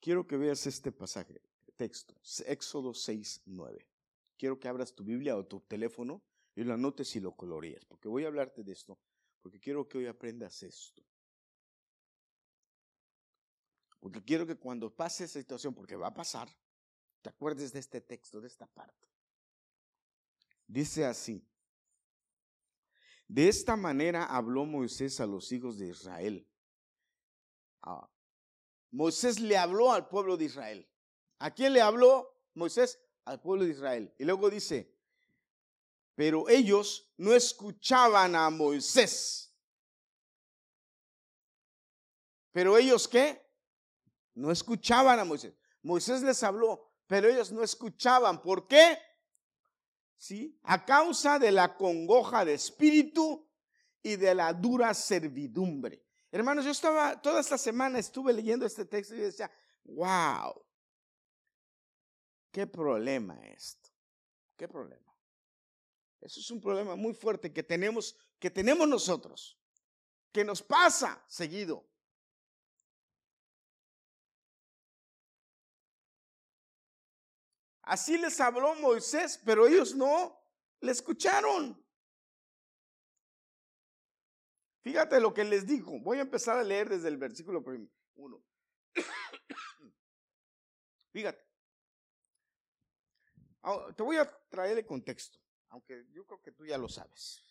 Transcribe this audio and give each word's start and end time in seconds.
Quiero 0.00 0.26
que 0.26 0.36
veas 0.36 0.66
este 0.66 0.92
pasaje, 0.92 1.42
texto, 1.76 2.14
Éxodo 2.46 2.94
6, 2.94 3.42
9. 3.44 3.86
Quiero 4.38 4.58
que 4.58 4.68
abras 4.68 4.94
tu 4.94 5.04
Biblia 5.04 5.36
o 5.36 5.46
tu 5.46 5.60
teléfono 5.60 6.22
y 6.54 6.64
lo 6.64 6.72
anotes 6.72 7.14
y 7.16 7.20
lo 7.20 7.36
colorías, 7.36 7.84
porque 7.84 8.08
voy 8.08 8.24
a 8.24 8.28
hablarte 8.28 8.62
de 8.64 8.72
esto, 8.72 8.98
porque 9.42 9.60
quiero 9.60 9.86
que 9.86 9.98
hoy 9.98 10.06
aprendas 10.06 10.62
esto. 10.62 11.02
Porque 14.00 14.24
quiero 14.24 14.46
que 14.46 14.56
cuando 14.56 14.94
pase 14.94 15.24
esa 15.24 15.38
situación, 15.38 15.74
porque 15.74 15.94
va 15.94 16.08
a 16.08 16.14
pasar, 16.14 16.48
te 17.20 17.28
acuerdes 17.28 17.70
de 17.72 17.80
este 17.80 18.00
texto, 18.00 18.40
de 18.40 18.46
esta 18.46 18.66
parte. 18.66 19.08
Dice 20.66 21.04
así, 21.04 21.46
de 23.28 23.48
esta 23.48 23.76
manera 23.76 24.24
habló 24.24 24.64
Moisés 24.64 25.20
a 25.20 25.26
los 25.26 25.52
hijos 25.52 25.78
de 25.78 25.88
Israel. 25.88 26.48
Moisés 28.90 29.40
le 29.40 29.56
habló 29.56 29.92
al 29.92 30.08
pueblo 30.08 30.36
de 30.36 30.46
Israel. 30.46 30.88
¿A 31.38 31.50
quién 31.52 31.72
le 31.72 31.80
habló 31.80 32.36
Moisés? 32.54 33.00
Al 33.24 33.40
pueblo 33.40 33.64
de 33.64 33.70
Israel. 33.70 34.14
Y 34.18 34.24
luego 34.24 34.50
dice, 34.50 34.94
pero 36.14 36.48
ellos 36.48 37.10
no 37.16 37.32
escuchaban 37.32 38.34
a 38.34 38.50
Moisés. 38.50 39.54
Pero 42.52 42.76
ellos 42.76 43.06
qué? 43.06 43.40
No 44.34 44.50
escuchaban 44.50 45.18
a 45.18 45.24
Moisés. 45.24 45.54
Moisés 45.82 46.22
les 46.22 46.42
habló, 46.42 46.92
pero 47.06 47.28
ellos 47.28 47.52
no 47.52 47.62
escuchaban. 47.62 48.42
¿Por 48.42 48.66
qué? 48.66 48.98
¿Sí? 50.16 50.58
A 50.64 50.84
causa 50.84 51.38
de 51.38 51.52
la 51.52 51.76
congoja 51.76 52.44
de 52.44 52.54
espíritu 52.54 53.48
y 54.02 54.16
de 54.16 54.34
la 54.34 54.52
dura 54.52 54.92
servidumbre. 54.92 56.04
Hermanos, 56.32 56.64
yo 56.64 56.70
estaba, 56.70 57.20
toda 57.20 57.40
esta 57.40 57.58
semana 57.58 57.98
estuve 57.98 58.32
leyendo 58.32 58.64
este 58.64 58.84
texto 58.84 59.14
y 59.14 59.18
decía, 59.18 59.50
wow, 59.84 60.64
qué 62.52 62.66
problema 62.66 63.36
esto, 63.48 63.90
qué 64.56 64.68
problema. 64.68 65.12
Eso 66.20 66.38
es 66.38 66.50
un 66.50 66.60
problema 66.60 66.94
muy 66.94 67.14
fuerte 67.14 67.52
que 67.52 67.62
tenemos, 67.62 68.16
que 68.38 68.50
tenemos 68.50 68.86
nosotros, 68.86 69.58
que 70.30 70.44
nos 70.44 70.62
pasa 70.62 71.24
seguido. 71.26 71.88
Así 77.82 78.16
les 78.18 78.38
habló 78.40 78.76
Moisés, 78.76 79.40
pero 79.44 79.66
ellos 79.66 79.96
no 79.96 80.40
le 80.80 80.92
escucharon. 80.92 81.84
Fíjate 84.82 85.20
lo 85.20 85.34
que 85.34 85.44
les 85.44 85.66
dijo. 85.66 86.00
Voy 86.00 86.18
a 86.18 86.22
empezar 86.22 86.58
a 86.58 86.64
leer 86.64 86.88
desde 86.88 87.08
el 87.08 87.18
versículo 87.18 87.62
1. 88.14 88.44
Fíjate. 91.12 91.50
Te 93.94 94.02
voy 94.02 94.16
a 94.16 94.24
traer 94.48 94.78
el 94.78 94.86
contexto, 94.86 95.38
aunque 95.68 96.06
yo 96.12 96.24
creo 96.26 96.40
que 96.40 96.52
tú 96.52 96.64
ya 96.64 96.78
lo 96.78 96.88
sabes. 96.88 97.44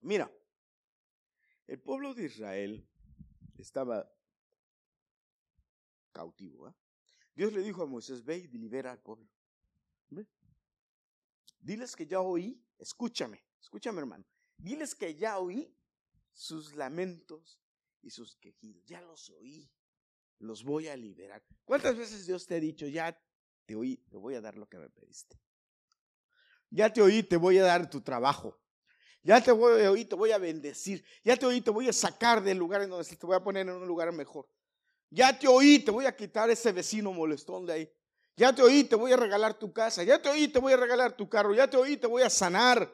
Mira, 0.00 0.30
el 1.66 1.80
pueblo 1.80 2.14
de 2.14 2.26
Israel 2.26 2.88
estaba 3.58 4.08
cautivo. 6.12 6.68
¿eh? 6.68 6.74
Dios 7.34 7.52
le 7.52 7.62
dijo 7.62 7.82
a 7.82 7.86
Moisés, 7.86 8.24
ve 8.24 8.36
y 8.36 8.46
libera 8.46 8.92
al 8.92 9.00
pueblo. 9.00 9.28
Diles 11.58 11.96
que 11.96 12.06
ya 12.06 12.20
oí, 12.20 12.64
escúchame, 12.78 13.44
escúchame 13.60 13.98
hermano. 13.98 14.24
Diles 14.58 14.94
que 14.94 15.14
ya 15.14 15.38
oí 15.38 15.74
sus 16.32 16.74
lamentos 16.74 17.60
y 18.02 18.10
sus 18.10 18.36
quejidos. 18.36 18.84
Ya 18.86 19.00
los 19.00 19.30
oí. 19.30 19.70
Los 20.38 20.64
voy 20.64 20.88
a 20.88 20.96
liberar. 20.96 21.42
¿Cuántas 21.64 21.96
veces 21.96 22.26
Dios 22.26 22.46
te 22.46 22.56
ha 22.56 22.60
dicho, 22.60 22.86
ya 22.86 23.18
te 23.64 23.74
oí, 23.74 23.96
te 24.10 24.18
voy 24.18 24.34
a 24.34 24.40
dar 24.40 24.56
lo 24.56 24.68
que 24.68 24.76
me 24.76 24.90
pediste? 24.90 25.40
Ya 26.70 26.92
te 26.92 27.00
oí, 27.00 27.22
te 27.22 27.36
voy 27.36 27.58
a 27.58 27.64
dar 27.64 27.88
tu 27.88 28.02
trabajo. 28.02 28.60
Ya 29.22 29.40
te 29.40 29.50
voy 29.50 29.82
a 29.82 29.90
oí, 29.90 30.04
te 30.04 30.14
voy 30.14 30.32
a 30.32 30.38
bendecir. 30.38 31.04
Ya 31.24 31.36
te 31.36 31.46
oí, 31.46 31.60
te 31.60 31.70
voy 31.70 31.88
a 31.88 31.92
sacar 31.92 32.42
del 32.42 32.58
lugar 32.58 32.82
en 32.82 32.90
donde 32.90 33.16
te 33.16 33.26
voy 33.26 33.34
a 33.36 33.42
poner 33.42 33.66
en 33.66 33.74
un 33.74 33.86
lugar 33.86 34.12
mejor. 34.12 34.48
Ya 35.10 35.36
te 35.36 35.48
oí, 35.48 35.78
te 35.78 35.90
voy 35.90 36.04
a 36.04 36.14
quitar 36.14 36.50
ese 36.50 36.70
vecino 36.72 37.12
molestón 37.12 37.66
de 37.66 37.72
ahí. 37.72 37.92
Ya 38.36 38.54
te 38.54 38.62
oí, 38.62 38.84
te 38.84 38.94
voy 38.94 39.12
a 39.12 39.16
regalar 39.16 39.58
tu 39.58 39.72
casa. 39.72 40.04
Ya 40.04 40.20
te 40.20 40.28
oí, 40.28 40.48
te 40.48 40.58
voy 40.58 40.74
a 40.74 40.76
regalar 40.76 41.16
tu 41.16 41.28
carro. 41.28 41.54
Ya 41.54 41.68
te 41.68 41.76
oí, 41.76 41.96
te 41.96 42.06
voy 42.06 42.22
a 42.22 42.30
sanar. 42.30 42.92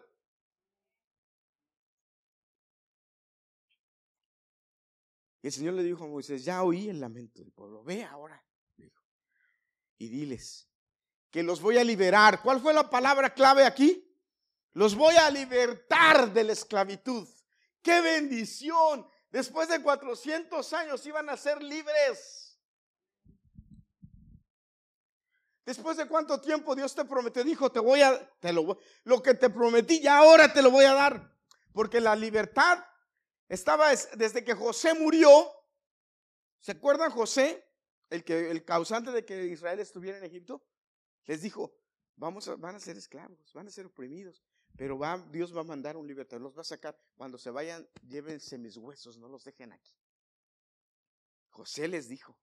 Y 5.42 5.48
el 5.48 5.52
Señor 5.52 5.74
le 5.74 5.82
dijo 5.82 6.04
a 6.04 6.06
Moisés, 6.06 6.44
ya 6.44 6.62
oí 6.62 6.88
el 6.88 7.00
lamento 7.00 7.42
del 7.42 7.50
pueblo, 7.52 7.82
ve 7.82 8.04
ahora. 8.04 8.42
Y 9.98 10.08
diles 10.08 10.68
que 11.32 11.42
los 11.42 11.60
voy 11.60 11.78
a 11.78 11.84
liberar. 11.84 12.42
¿Cuál 12.42 12.60
fue 12.60 12.74
la 12.74 12.88
palabra 12.88 13.32
clave 13.32 13.64
aquí? 13.64 14.06
Los 14.74 14.94
voy 14.94 15.16
a 15.16 15.30
libertar 15.30 16.32
de 16.32 16.44
la 16.44 16.52
esclavitud. 16.52 17.26
¡Qué 17.80 18.00
bendición! 18.00 19.06
Después 19.30 19.68
de 19.68 19.82
400 19.82 20.72
años 20.74 21.04
iban 21.06 21.30
a 21.30 21.36
ser 21.36 21.62
libres. 21.62 22.60
Después 25.64 25.96
de 25.96 26.06
cuánto 26.06 26.40
tiempo 26.40 26.74
Dios 26.74 26.94
te 26.94 27.04
prometió, 27.04 27.42
dijo, 27.42 27.72
te 27.72 27.80
voy 27.80 28.02
a, 28.02 28.30
te 28.40 28.52
lo, 28.52 28.78
lo 29.04 29.22
que 29.22 29.34
te 29.34 29.48
prometí 29.48 30.00
ya 30.00 30.18
ahora 30.18 30.52
te 30.52 30.60
lo 30.60 30.70
voy 30.70 30.84
a 30.84 30.92
dar. 30.92 31.34
Porque 31.72 32.00
la 32.00 32.14
libertad 32.14 32.84
estaba 33.48 33.90
desde 33.90 34.44
que 34.44 34.54
José 34.54 34.94
murió. 34.94 35.28
¿Se 36.60 36.72
acuerdan 36.72 37.10
José? 37.10 37.68
El, 38.10 38.24
que, 38.24 38.50
el 38.50 38.64
causante 38.64 39.10
de 39.10 39.24
que 39.24 39.46
Israel 39.46 39.80
estuviera 39.80 40.18
en 40.18 40.24
Egipto. 40.24 40.62
Les 41.24 41.42
dijo, 41.42 41.74
vamos 42.16 42.48
a, 42.48 42.56
van 42.56 42.74
a 42.74 42.80
ser 42.80 42.96
esclavos, 42.96 43.52
van 43.52 43.66
a 43.66 43.70
ser 43.70 43.86
oprimidos. 43.86 44.42
Pero 44.76 44.98
Dios 45.30 45.54
va 45.54 45.60
a 45.60 45.64
mandar 45.64 45.96
un 45.96 46.06
libertador, 46.06 46.42
los 46.42 46.56
va 46.56 46.62
a 46.62 46.64
sacar. 46.64 46.98
Cuando 47.14 47.38
se 47.38 47.50
vayan, 47.50 47.86
llévense 48.08 48.56
mis 48.58 48.76
huesos, 48.76 49.18
no 49.18 49.28
los 49.28 49.44
dejen 49.44 49.72
aquí. 49.72 49.94
José 51.50 51.88
les 51.88 52.08
dijo. 52.08 52.38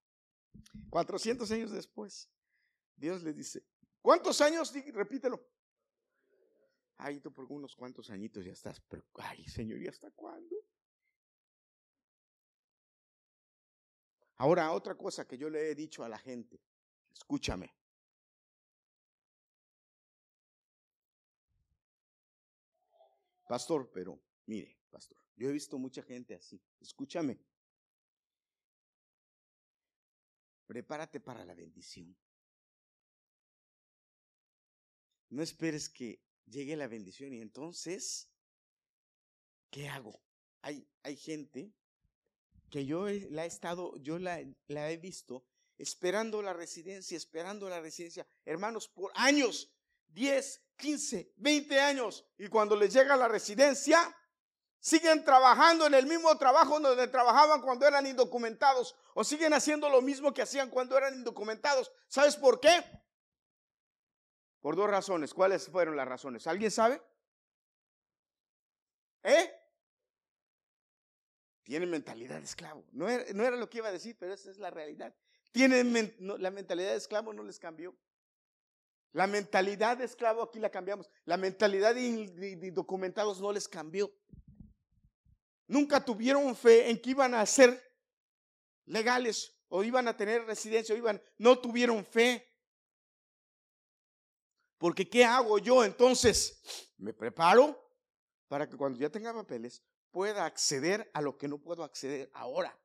400 0.90 1.50
años 1.52 1.70
después, 1.70 2.28
Dios 2.96 3.22
le 3.22 3.32
dice, 3.32 3.64
¿cuántos 4.00 4.40
años? 4.40 4.72
Repítelo. 4.92 5.44
Ay, 6.96 7.20
tú 7.20 7.32
por 7.32 7.50
unos 7.50 7.74
cuantos 7.74 8.10
añitos 8.10 8.44
ya 8.44 8.52
estás, 8.52 8.80
pero, 8.80 9.04
ay, 9.14 9.44
Señor, 9.48 9.80
¿y 9.80 9.88
hasta 9.88 10.10
cuándo? 10.10 10.56
Ahora, 14.40 14.72
otra 14.72 14.96
cosa 14.96 15.28
que 15.28 15.36
yo 15.36 15.50
le 15.50 15.70
he 15.70 15.74
dicho 15.74 16.02
a 16.02 16.08
la 16.08 16.16
gente, 16.16 16.58
escúchame. 17.12 17.74
Pastor, 23.46 23.90
pero 23.92 24.18
mire, 24.46 24.78
pastor, 24.90 25.18
yo 25.36 25.50
he 25.50 25.52
visto 25.52 25.76
mucha 25.76 26.02
gente 26.02 26.34
así. 26.34 26.58
Escúchame. 26.80 27.38
Prepárate 30.66 31.20
para 31.20 31.44
la 31.44 31.52
bendición. 31.52 32.16
No 35.28 35.42
esperes 35.42 35.90
que 35.90 36.18
llegue 36.46 36.76
la 36.76 36.88
bendición 36.88 37.34
y 37.34 37.42
entonces, 37.42 38.32
¿qué 39.70 39.86
hago? 39.86 40.18
Hay, 40.62 40.88
hay 41.02 41.16
gente 41.16 41.74
que 42.70 42.86
yo 42.86 43.06
la 43.30 43.44
he 43.44 43.48
estado, 43.48 43.96
yo 43.96 44.18
la, 44.18 44.40
la 44.68 44.90
he 44.90 44.96
visto 44.96 45.44
esperando 45.76 46.42
la 46.42 46.52
residencia, 46.52 47.16
esperando 47.16 47.68
la 47.68 47.80
residencia, 47.80 48.26
hermanos, 48.44 48.88
por 48.88 49.10
años, 49.14 49.72
10, 50.08 50.62
15, 50.76 51.34
20 51.36 51.80
años 51.80 52.26
y 52.38 52.48
cuando 52.48 52.76
les 52.76 52.92
llega 52.92 53.16
la 53.16 53.28
residencia, 53.28 54.16
siguen 54.78 55.24
trabajando 55.24 55.86
en 55.86 55.94
el 55.94 56.06
mismo 56.06 56.36
trabajo 56.38 56.80
donde 56.80 57.06
trabajaban 57.08 57.60
cuando 57.60 57.86
eran 57.86 58.06
indocumentados 58.06 58.96
o 59.14 59.22
siguen 59.24 59.52
haciendo 59.52 59.88
lo 59.88 60.02
mismo 60.02 60.32
que 60.32 60.42
hacían 60.42 60.70
cuando 60.70 60.96
eran 60.96 61.14
indocumentados. 61.14 61.92
¿Sabes 62.08 62.36
por 62.36 62.60
qué? 62.60 62.82
Por 64.60 64.76
dos 64.76 64.90
razones. 64.90 65.32
¿Cuáles 65.34 65.68
fueron 65.68 65.96
las 65.96 66.08
razones? 66.08 66.46
¿Alguien 66.46 66.70
sabe? 66.70 67.02
¿Eh? 69.22 69.59
Tienen 71.62 71.90
mentalidad 71.90 72.38
de 72.38 72.44
esclavo. 72.44 72.84
No 72.92 73.08
era, 73.08 73.56
lo 73.56 73.68
que 73.68 73.78
iba 73.78 73.88
a 73.88 73.92
decir, 73.92 74.16
pero 74.18 74.34
esa 74.34 74.50
es 74.50 74.58
la 74.58 74.70
realidad. 74.70 75.14
Tienen 75.52 75.92
la 76.18 76.50
mentalidad 76.50 76.90
de 76.90 76.96
esclavo 76.96 77.32
no 77.32 77.42
les 77.42 77.58
cambió. 77.58 77.96
La 79.12 79.26
mentalidad 79.26 79.96
de 79.96 80.04
esclavo 80.04 80.42
aquí 80.42 80.58
la 80.58 80.70
cambiamos. 80.70 81.10
La 81.24 81.36
mentalidad 81.36 81.94
de 81.94 82.70
documentados 82.72 83.40
no 83.40 83.52
les 83.52 83.68
cambió. 83.68 84.12
Nunca 85.66 86.04
tuvieron 86.04 86.54
fe 86.56 86.90
en 86.90 87.00
que 87.00 87.10
iban 87.10 87.34
a 87.34 87.44
ser 87.46 87.80
legales 88.86 89.54
o 89.68 89.84
iban 89.84 90.08
a 90.08 90.16
tener 90.16 90.44
residencia 90.44 90.94
o 90.94 90.98
iban, 90.98 91.22
no 91.38 91.58
tuvieron 91.58 92.04
fe. 92.04 92.46
Porque 94.78 95.08
¿qué 95.08 95.24
hago 95.24 95.58
yo 95.58 95.84
entonces? 95.84 96.60
Me 96.98 97.12
preparo 97.12 97.78
para 98.48 98.68
que 98.68 98.76
cuando 98.76 98.98
ya 98.98 99.08
tenga 99.08 99.32
papeles 99.32 99.82
pueda 100.10 100.44
acceder 100.44 101.10
a 101.14 101.20
lo 101.20 101.36
que 101.36 101.48
no 101.48 101.58
puedo 101.58 101.84
acceder 101.84 102.30
ahora. 102.34 102.78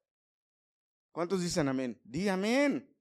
¿Cuántos 1.12 1.42
dicen 1.42 1.68
amén? 1.68 2.00
Di 2.04 2.28
amén. 2.28 2.94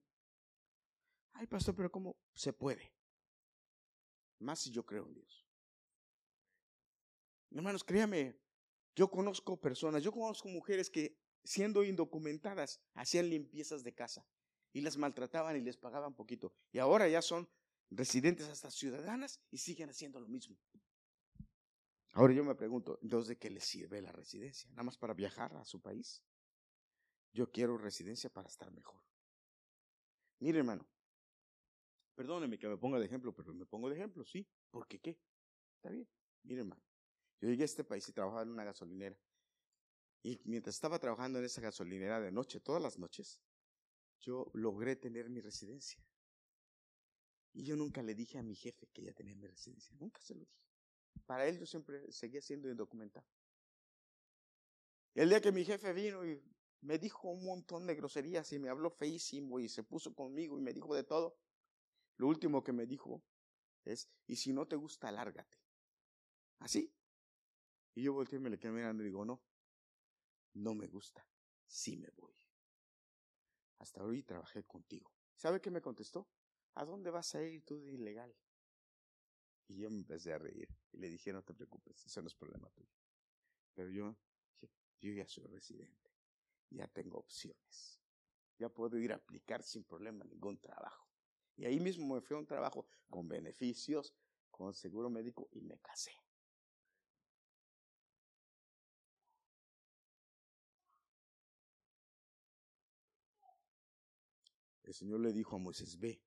Ay, 1.33 1.47
pastor, 1.47 1.75
pero 1.75 1.91
¿cómo 1.91 2.17
se 2.33 2.53
puede? 2.53 2.93
Más 4.39 4.61
si 4.61 4.71
yo 4.71 4.85
creo 4.87 5.07
en 5.07 5.15
Dios. 5.15 5.47
Hermanos, 7.51 7.85
créame, 7.85 8.39
yo 8.95 9.11
conozco 9.11 9.61
personas, 9.61 10.03
yo 10.03 10.13
conozco 10.13 10.49
mujeres 10.49 10.91
que 10.91 11.17
siendo 11.45 11.85
indocumentadas 11.85 12.81
hacían 12.95 13.29
limpiezas 13.29 13.83
de 13.85 13.95
casa 13.95 14.27
y 14.73 14.81
las 14.81 14.97
maltrataban 14.97 15.57
y 15.57 15.61
les 15.61 15.77
pagaban 15.77 16.15
poquito. 16.15 16.55
Y 16.73 16.79
ahora 16.79 17.09
ya 17.09 17.23
son 17.23 17.49
residentes 17.91 18.49
hasta 18.49 18.71
ciudadanas 18.71 19.41
y 19.51 19.59
siguen 19.59 19.91
haciendo 19.91 20.21
lo 20.21 20.29
mismo. 20.29 20.57
Ahora 22.15 22.33
yo 22.33 22.45
me 22.45 22.55
pregunto, 22.55 22.99
entonces, 23.03 23.29
¿de 23.29 23.39
qué 23.39 23.51
les 23.51 23.65
sirve 23.65 24.01
la 24.01 24.13
residencia? 24.13 24.71
¿Nada 24.71 24.85
más 24.85 24.97
para 24.97 25.15
viajar 25.15 25.55
a 25.57 25.65
su 25.65 25.81
país? 25.81 26.23
Yo 27.33 27.51
quiero 27.51 27.77
residencia 27.77 28.31
para 28.31 28.49
estar 28.49 28.71
mejor. 28.71 29.03
Mire, 30.39 30.59
hermano, 30.59 30.87
perdóneme 32.15 32.57
que 32.57 32.69
me 32.69 32.77
ponga 32.77 33.01
de 33.01 33.07
ejemplo, 33.07 33.35
pero 33.35 33.53
me 33.53 33.67
pongo 33.67 33.89
de 33.89 33.97
ejemplo, 33.97 34.25
sí. 34.25 34.47
¿Por 34.71 34.87
qué 34.87 35.01
qué? 35.01 35.19
Está 35.75 35.91
bien. 35.91 36.09
Mire, 36.45 36.61
hermano, 36.61 36.83
yo 37.41 37.49
llegué 37.49 37.63
a 37.63 37.65
este 37.65 37.83
país 37.83 38.09
y 38.09 38.13
trabajaba 38.13 38.43
en 38.43 38.51
una 38.51 38.65
gasolinera. 38.65 39.19
Y 40.23 40.41
mientras 40.45 40.77
estaba 40.77 41.01
trabajando 41.01 41.41
en 41.41 41.47
esa 41.47 41.61
gasolinera 41.61 42.21
de 42.21 42.31
noche, 42.31 42.61
todas 42.61 42.81
las 42.81 42.97
noches, 42.97 43.41
yo 44.21 44.53
logré 44.55 44.95
tener 44.95 45.29
mi 45.29 45.41
residencia. 45.41 46.01
Y 47.53 47.65
yo 47.65 47.75
nunca 47.75 48.03
le 48.05 48.15
dije 48.15 48.39
a 48.39 48.43
mi 48.45 48.55
jefe 48.55 48.87
que 48.93 49.03
ya 49.03 49.13
tenía 49.13 49.35
mi 49.35 49.49
residencia. 49.49 49.97
Nunca 49.99 50.21
se 50.21 50.35
lo 50.35 50.45
dije. 50.45 50.74
Para 51.27 51.47
él 51.47 51.59
yo 51.59 51.67
siempre 51.67 52.11
seguía 52.13 52.43
siendo 52.43 52.69
indocumentado. 52.69 53.27
Y 55.15 55.21
el 55.21 55.29
día 55.29 55.41
que 55.41 55.53
mi 55.53 55.65
jefe 55.65 55.93
vino 55.93 56.25
y 56.27 56.43
me 56.81 56.99
dijo 56.99 57.31
un 57.31 57.45
montón 57.45 57.87
de 57.87 57.95
groserías 57.95 58.53
y 58.53 58.59
me 58.59 58.69
habló 58.69 58.91
feísimo 58.91 59.59
y 59.59 59.69
se 59.69 59.83
puso 59.83 60.15
conmigo 60.15 60.59
y 60.59 60.63
me 60.63 60.73
dijo 60.73 60.95
de 60.95 61.05
todo. 61.05 61.39
Lo 62.17 62.29
último 62.29 62.63
que 62.63 62.73
me 62.73 62.87
dijo 62.87 63.23
es, 63.85 64.11
y 64.27 64.37
si 64.37 64.53
no 64.53 64.67
te 64.67 64.77
gusta, 64.77 65.11
lárgate. 65.11 65.59
Así. 66.59 66.93
Y 67.95 68.03
yo 68.03 68.13
volteé 68.13 68.39
y 68.39 68.43
me 68.43 68.51
le 68.51 68.59
quedé 68.59 68.73
mirando 68.73 69.03
y 69.03 69.07
digo, 69.07 69.25
no, 69.25 69.43
no 70.55 70.75
me 70.75 70.89
gusta, 70.89 71.27
sí 71.67 71.97
me 71.97 72.11
voy. 72.11 72.35
Hasta 73.79 74.03
hoy 74.03 74.23
trabajé 74.23 74.65
contigo. 74.65 75.13
¿Sabe 75.37 75.61
qué 75.61 75.71
me 75.71 75.81
contestó? 75.81 76.29
¿A 76.75 76.85
dónde 76.85 77.11
vas 77.11 77.35
a 77.35 77.43
ir 77.43 77.65
tú 77.65 77.81
de 77.81 77.93
ilegal? 77.93 78.35
Y 79.69 79.79
yo 79.79 79.91
me 79.91 79.99
empecé 79.99 80.33
a 80.33 80.39
reír 80.39 80.69
y 80.93 80.99
le 80.99 81.09
dije, 81.09 81.33
no 81.33 81.43
te 81.43 81.55
preocupes, 81.55 82.05
eso 82.05 82.21
no 82.21 82.29
es 82.29 82.35
problema 82.35 82.69
tuyo. 82.71 82.93
Pero 83.75 83.91
yo, 83.91 84.17
yo 85.01 85.13
ya 85.13 85.27
soy 85.27 85.47
residente 85.47 86.05
ya 86.75 86.89
tengo 86.89 87.19
opciones. 87.19 88.01
Ya 88.59 88.69
puedo 88.69 88.99
ir 88.99 89.13
a 89.13 89.17
aplicar 89.17 89.63
sin 89.63 89.85
problema 89.85 90.25
ningún 90.25 90.59
trabajo. 90.59 91.09
Y 91.57 91.65
ahí 91.65 91.81
mismo 91.81 92.15
me 92.15 92.21
fui 92.21 92.37
a 92.37 92.41
un 92.41 92.47
trabajo 92.47 92.87
con 93.09 93.29
beneficios, 93.29 94.15
con 94.51 94.75
seguro 94.75 95.11
médico 95.11 95.49
y 95.53 95.61
me 95.61 95.79
casé. 95.79 96.13
El 104.83 104.93
Señor 104.93 105.21
le 105.21 105.33
dijo 105.33 105.57
a 105.57 105.59
Moisés, 105.59 105.99
ve 105.99 106.21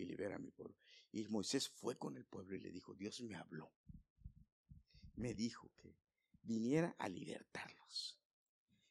y 0.00 0.06
libera 0.06 0.36
a 0.36 0.38
mi 0.38 0.50
pueblo. 0.50 0.76
Y 1.12 1.26
Moisés 1.28 1.68
fue 1.68 1.96
con 1.96 2.16
el 2.16 2.24
pueblo 2.24 2.56
y 2.56 2.60
le 2.60 2.70
dijo, 2.70 2.94
Dios 2.94 3.20
me 3.22 3.36
habló. 3.36 3.72
Me 5.16 5.34
dijo 5.34 5.70
que 5.76 5.96
viniera 6.42 6.94
a 6.98 7.08
libertarlos. 7.08 8.18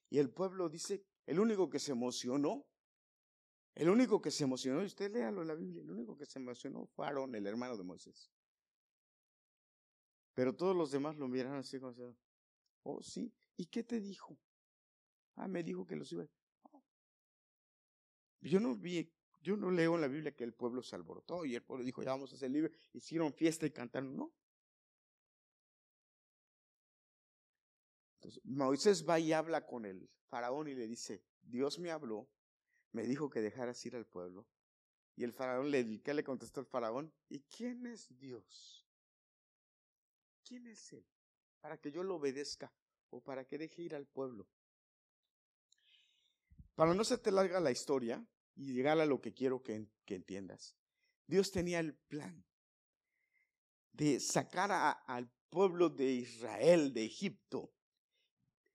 Y 0.10 0.20
el 0.20 0.30
pueblo 0.30 0.70
dice, 0.70 1.06
el 1.26 1.40
único 1.40 1.70
que 1.70 1.80
se 1.80 1.92
emocionó, 1.92 2.66
el 3.76 3.90
único 3.90 4.22
que 4.22 4.32
se 4.32 4.44
emocionó, 4.44 4.82
y 4.82 4.88
usted 4.88 5.12
léalo 5.12 5.42
en 5.42 5.48
la 5.48 5.56
Biblia, 5.56 5.82
el 5.82 5.92
único 5.92 6.18
que 6.18 6.26
se 6.26 6.40
emocionó 6.40 6.86
fue 6.88 7.06
Aarón, 7.06 7.36
el 7.36 7.48
hermano 7.48 7.78
de 7.78 7.84
Moisés. 7.84 8.32
Pero 10.34 10.56
todos 10.56 10.76
los 10.76 10.92
demás 10.92 11.18
lo 11.18 11.28
miraron 11.28 11.58
así 11.58 11.80
como 11.80 12.16
oh 12.84 13.02
sí, 13.02 13.34
¿y 13.58 13.66
qué 13.66 13.84
te 13.84 14.00
dijo? 14.00 14.38
Ah, 15.36 15.48
me 15.48 15.64
dijo 15.64 15.86
que 15.86 15.96
los 15.96 16.12
iba. 16.12 16.26
Oh. 16.72 16.84
Yo 18.42 18.60
no 18.60 18.76
vi, 18.76 19.12
yo 19.42 19.56
no 19.56 19.72
leo 19.72 19.96
en 19.96 20.02
la 20.02 20.08
Biblia 20.08 20.36
que 20.36 20.44
el 20.44 20.54
pueblo 20.54 20.84
se 20.84 20.96
alborotó 20.96 21.46
y 21.46 21.56
el 21.56 21.64
pueblo 21.64 21.86
dijo, 21.86 22.04
ya 22.04 22.12
vamos 22.12 22.34
a 22.34 22.38
ser 22.38 22.52
libres, 22.52 22.78
hicieron 22.94 23.34
fiesta 23.34 23.66
y 23.66 23.72
cantaron, 23.72 24.16
no. 24.16 24.34
Entonces, 28.16 28.44
Moisés 28.44 29.08
va 29.08 29.18
y 29.20 29.32
habla 29.32 29.66
con 29.66 29.86
el 29.86 30.10
faraón 30.28 30.68
y 30.68 30.76
le 30.76 30.88
dice, 30.88 31.24
Dios 31.42 31.80
me 31.80 31.90
habló, 31.90 32.28
me 32.92 33.04
dijo 33.04 33.30
que 33.30 33.40
dejaras 33.40 33.84
ir 33.86 33.96
al 33.96 34.06
pueblo. 34.06 34.46
Y 35.16 35.24
el 35.24 35.32
faraón 35.32 35.72
le, 35.72 36.02
¿qué 36.02 36.14
le 36.14 36.24
contestó 36.24 36.60
el 36.60 36.66
faraón? 36.66 37.14
¿Y 37.30 37.40
quién 37.42 37.86
es 37.86 38.08
Dios? 38.18 38.86
¿Quién 40.44 40.68
es 40.68 40.94
Él? 40.94 41.06
Para 41.62 41.78
que 41.78 41.92
yo 41.92 42.04
lo 42.04 42.16
obedezca 42.16 42.74
o 43.10 43.22
para 43.22 43.46
que 43.46 43.58
deje 43.58 43.84
ir 43.84 43.96
al 43.96 44.06
pueblo. 44.06 44.48
Para 46.76 46.94
no 46.94 47.04
se 47.04 47.18
te 47.18 47.32
larga 47.32 47.60
la 47.60 47.72
historia 47.72 48.26
y 48.60 48.74
llegar 48.74 49.00
a 49.00 49.06
lo 49.06 49.22
que 49.22 49.34
quiero 49.34 49.64
que, 49.64 49.88
entiendas, 50.08 50.76
Dios 51.28 51.52
tenía 51.52 51.80
el 51.80 51.94
plan 51.96 52.46
de 53.94 54.20
sacar 54.20 54.72
al 55.08 55.32
pueblo 55.50 55.90
de 55.90 56.12
Israel 56.12 56.94
de 56.94 57.06
Egipto 57.06 57.74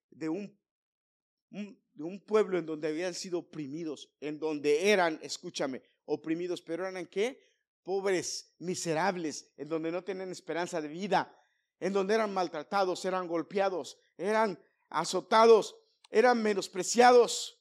de 0.09 0.29
un, 0.29 0.59
de 1.49 2.03
un 2.03 2.19
pueblo 2.19 2.57
en 2.57 2.65
donde 2.65 2.87
habían 2.87 3.13
sido 3.13 3.39
oprimidos, 3.39 4.11
en 4.19 4.39
donde 4.39 4.89
eran, 4.89 5.19
escúchame, 5.21 5.83
oprimidos, 6.05 6.61
pero 6.61 6.87
eran 6.87 7.05
qué? 7.05 7.39
Pobres, 7.83 8.55
miserables, 8.57 9.51
en 9.55 9.69
donde 9.69 9.91
no 9.91 10.03
tenían 10.03 10.31
esperanza 10.31 10.81
de 10.81 10.87
vida, 10.87 11.37
en 11.79 11.93
donde 11.93 12.15
eran 12.15 12.33
maltratados, 12.33 13.05
eran 13.05 13.27
golpeados, 13.27 13.99
eran 14.17 14.59
azotados, 14.89 15.75
eran 16.09 16.41
menospreciados. 16.41 17.54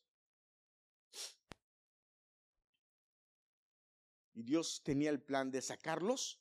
Y 4.34 4.42
Dios 4.42 4.82
tenía 4.82 5.10
el 5.10 5.22
plan 5.22 5.50
de 5.50 5.62
sacarlos 5.62 6.40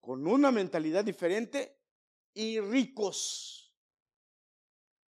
con 0.00 0.26
una 0.26 0.50
mentalidad 0.50 1.04
diferente 1.04 1.78
y 2.34 2.58
ricos. 2.60 3.72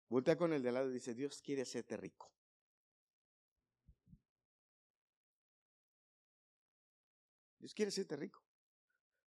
Voltea 0.07 0.37
con 0.37 0.53
el 0.53 0.61
de 0.61 0.69
al 0.69 0.75
lado 0.75 0.89
y 0.91 0.93
dice, 0.93 1.13
Dios 1.13 1.41
quiere 1.41 1.63
hacerte 1.63 1.97
rico. 1.97 2.31
Dios 7.59 7.73
quiere 7.73 7.89
hacerte 7.89 8.15
rico. 8.15 8.43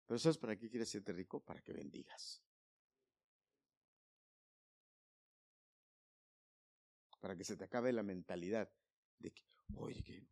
Pero 0.06 0.18
¿sabes 0.18 0.38
para 0.38 0.56
qué 0.56 0.70
quiere 0.70 0.84
hacerte 0.84 1.12
rico? 1.12 1.44
Para 1.44 1.60
que 1.60 1.72
bendigas. 1.72 2.40
Para 7.20 7.36
que 7.36 7.44
se 7.44 7.56
te 7.56 7.64
acabe 7.64 7.92
la 7.92 8.04
mentalidad 8.04 8.72
de 9.18 9.32
que, 9.32 9.42
oye, 9.74 10.02
que 10.04 10.24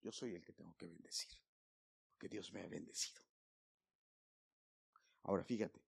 yo 0.00 0.12
soy 0.12 0.34
el 0.34 0.44
que 0.44 0.52
tengo 0.52 0.76
que 0.76 0.86
bendecir. 0.86 1.30
Porque 2.10 2.28
Dios 2.28 2.52
me 2.52 2.62
ha 2.62 2.68
bendecido. 2.68 3.22
Ahora 5.22 5.44
fíjate, 5.44 5.82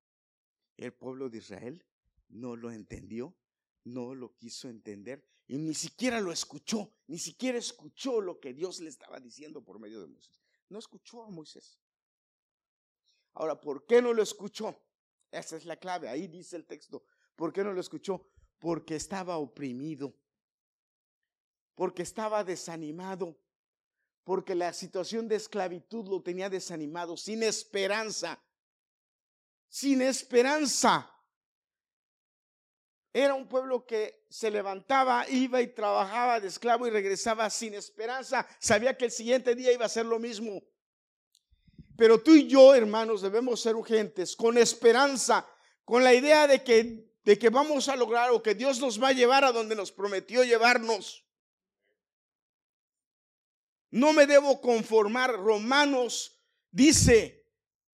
el 0.76 0.92
pueblo 0.92 1.28
de 1.28 1.38
Israel 1.38 1.84
no 2.28 2.56
lo 2.56 2.70
entendió 2.70 3.36
no 3.84 4.14
lo 4.14 4.36
quiso 4.36 4.68
entender 4.68 5.24
y 5.46 5.58
ni 5.58 5.74
siquiera 5.74 6.20
lo 6.20 6.32
escuchó, 6.32 6.94
ni 7.08 7.18
siquiera 7.18 7.58
escuchó 7.58 8.20
lo 8.20 8.38
que 8.40 8.54
Dios 8.54 8.80
le 8.80 8.88
estaba 8.88 9.18
diciendo 9.20 9.62
por 9.62 9.78
medio 9.78 10.00
de 10.00 10.06
Moisés. 10.06 10.40
No 10.68 10.78
escuchó 10.78 11.24
a 11.24 11.30
Moisés. 11.30 11.78
Ahora, 13.34 13.60
¿por 13.60 13.86
qué 13.86 14.00
no 14.00 14.12
lo 14.12 14.22
escuchó? 14.22 14.80
Esa 15.30 15.56
es 15.56 15.64
la 15.64 15.76
clave, 15.76 16.08
ahí 16.08 16.28
dice 16.28 16.56
el 16.56 16.66
texto. 16.66 17.04
¿Por 17.34 17.52
qué 17.52 17.64
no 17.64 17.72
lo 17.72 17.80
escuchó? 17.80 18.28
Porque 18.58 18.94
estaba 18.94 19.38
oprimido, 19.38 20.14
porque 21.74 22.02
estaba 22.02 22.44
desanimado, 22.44 23.38
porque 24.24 24.54
la 24.54 24.72
situación 24.72 25.28
de 25.28 25.36
esclavitud 25.36 26.08
lo 26.08 26.22
tenía 26.22 26.48
desanimado, 26.48 27.16
sin 27.16 27.42
esperanza, 27.42 28.40
sin 29.68 30.02
esperanza. 30.02 31.08
Era 33.12 33.34
un 33.34 33.46
pueblo 33.46 33.84
que 33.84 34.24
se 34.30 34.50
levantaba, 34.50 35.28
iba 35.28 35.60
y 35.60 35.68
trabajaba 35.68 36.40
de 36.40 36.48
esclavo 36.48 36.86
y 36.86 36.90
regresaba 36.90 37.50
sin 37.50 37.74
esperanza. 37.74 38.46
Sabía 38.58 38.96
que 38.96 39.06
el 39.06 39.10
siguiente 39.10 39.54
día 39.54 39.72
iba 39.72 39.84
a 39.84 39.90
ser 39.90 40.06
lo 40.06 40.18
mismo. 40.18 40.62
Pero 41.96 42.22
tú 42.22 42.34
y 42.34 42.46
yo, 42.46 42.74
hermanos, 42.74 43.20
debemos 43.20 43.60
ser 43.60 43.76
urgentes, 43.76 44.34
con 44.34 44.56
esperanza, 44.56 45.46
con 45.84 46.02
la 46.02 46.14
idea 46.14 46.46
de 46.46 46.64
que, 46.64 47.12
de 47.22 47.38
que 47.38 47.50
vamos 47.50 47.88
a 47.88 47.96
lograr 47.96 48.30
o 48.30 48.42
que 48.42 48.54
Dios 48.54 48.80
nos 48.80 49.02
va 49.02 49.08
a 49.08 49.12
llevar 49.12 49.44
a 49.44 49.52
donde 49.52 49.74
nos 49.74 49.92
prometió 49.92 50.42
llevarnos. 50.42 51.21
No 53.92 54.12
me 54.12 54.26
debo 54.26 54.60
conformar. 54.60 55.34
Romanos 55.34 56.42
dice, 56.72 57.46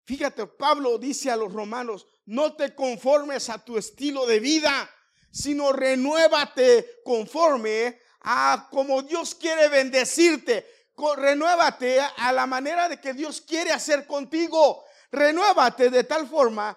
fíjate, 0.04 0.46
Pablo 0.46 0.96
dice 0.96 1.30
a 1.30 1.36
los 1.36 1.52
romanos, 1.52 2.06
no 2.24 2.56
te 2.56 2.74
conformes 2.74 3.50
a 3.50 3.62
tu 3.62 3.76
estilo 3.76 4.24
de 4.26 4.40
vida 4.40 4.90
sino 5.30 5.72
renuévate 5.72 7.00
conforme 7.04 8.00
a 8.22 8.68
como 8.70 9.02
Dios 9.02 9.34
quiere 9.34 9.68
bendecirte. 9.68 10.66
Renuévate 11.16 12.00
a 12.00 12.32
la 12.32 12.46
manera 12.46 12.88
de 12.88 13.00
que 13.00 13.12
Dios 13.12 13.40
quiere 13.40 13.70
hacer 13.70 14.06
contigo. 14.06 14.84
Renuévate 15.12 15.90
de 15.90 16.04
tal 16.04 16.26
forma 16.26 16.76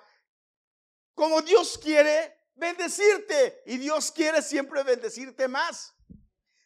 como 1.15 1.41
Dios 1.41 1.77
quiere 1.79 2.49
bendecirte. 2.53 3.63
Y 3.65 3.77
Dios 3.77 4.11
quiere 4.11 4.41
siempre 4.43 4.83
bendecirte 4.83 5.47
más. 5.47 5.95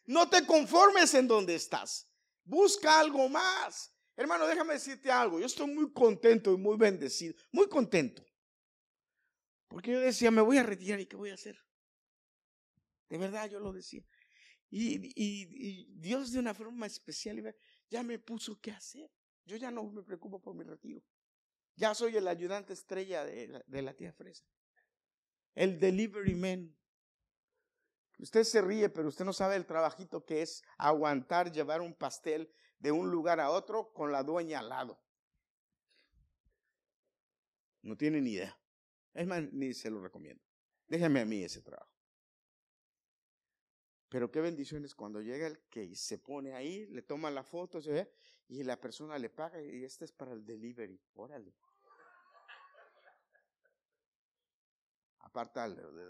No 0.04 0.28
te 0.28 0.44
conformes 0.44 1.14
en 1.14 1.26
donde 1.26 1.54
estás. 1.54 2.05
Busca 2.46 3.00
algo 3.00 3.28
más. 3.28 3.92
Hermano, 4.16 4.46
déjame 4.46 4.74
decirte 4.74 5.10
algo. 5.10 5.40
Yo 5.40 5.46
estoy 5.46 5.66
muy 5.66 5.92
contento 5.92 6.54
y 6.54 6.56
muy 6.56 6.76
bendecido. 6.78 7.34
Muy 7.52 7.68
contento. 7.68 8.24
Porque 9.68 9.92
yo 9.92 10.00
decía, 10.00 10.30
me 10.30 10.40
voy 10.40 10.56
a 10.56 10.62
retirar 10.62 11.00
y 11.00 11.06
¿qué 11.06 11.16
voy 11.16 11.30
a 11.30 11.34
hacer? 11.34 11.58
De 13.08 13.18
verdad, 13.18 13.50
yo 13.50 13.58
lo 13.58 13.72
decía. 13.72 14.02
Y, 14.70 15.86
Dios 15.98 16.32
de 16.32 16.38
una 16.38 16.54
forma 16.54 16.86
especial 16.86 17.54
ya 17.90 18.02
me 18.02 18.18
puso 18.18 18.58
qué 18.60 18.70
hacer. 18.70 19.10
Yo 19.44 19.56
ya 19.56 19.70
no 19.70 19.84
me 19.84 20.02
preocupo 20.02 20.40
por 20.40 20.54
mi 20.54 20.64
retiro. 20.64 21.02
Ya 21.74 21.94
soy 21.94 22.16
el 22.16 22.26
ayudante 22.28 22.72
estrella 22.72 23.24
de 23.24 23.48
la, 23.48 23.64
de 23.66 23.82
la 23.82 23.94
tía 23.94 24.12
Fresa. 24.12 24.44
El 25.54 25.78
delivery 25.78 26.34
man. 26.34 26.76
Usted 28.18 28.44
se 28.44 28.62
ríe, 28.62 28.88
pero 28.88 29.08
usted 29.08 29.24
no 29.24 29.32
sabe 29.32 29.56
el 29.56 29.66
trabajito 29.66 30.24
que 30.24 30.42
es 30.42 30.62
aguantar, 30.78 31.52
llevar 31.52 31.80
un 31.80 31.94
pastel 31.94 32.50
de 32.78 32.92
un 32.92 33.10
lugar 33.10 33.40
a 33.40 33.50
otro 33.50 33.92
con 33.92 34.10
la 34.10 34.22
dueña 34.22 34.60
al 34.60 34.68
lado. 34.70 34.98
No 37.82 37.96
tiene 37.96 38.20
ni 38.20 38.32
idea. 38.32 38.58
Es 39.12 39.26
más, 39.26 39.42
ni 39.52 39.72
se 39.74 39.90
lo 39.90 40.00
recomiendo. 40.00 40.42
Déjame 40.86 41.20
a 41.20 41.24
mí 41.24 41.42
ese 41.42 41.62
trabajo. 41.62 41.92
Pero 44.08 44.30
qué 44.30 44.40
bendiciones 44.40 44.94
cuando 44.94 45.20
llega 45.20 45.46
el 45.46 45.58
que 45.68 45.94
se 45.94 46.18
pone 46.18 46.54
ahí, 46.54 46.86
le 46.86 47.02
toma 47.02 47.30
la 47.30 47.42
foto, 47.42 47.80
se 47.80 47.92
ve, 47.92 48.12
y 48.48 48.62
la 48.62 48.80
persona 48.80 49.18
le 49.18 49.30
paga 49.30 49.60
y 49.60 49.84
este 49.84 50.04
es 50.04 50.12
para 50.12 50.32
el 50.32 50.44
delivery. 50.44 51.00
Órale. 51.14 51.54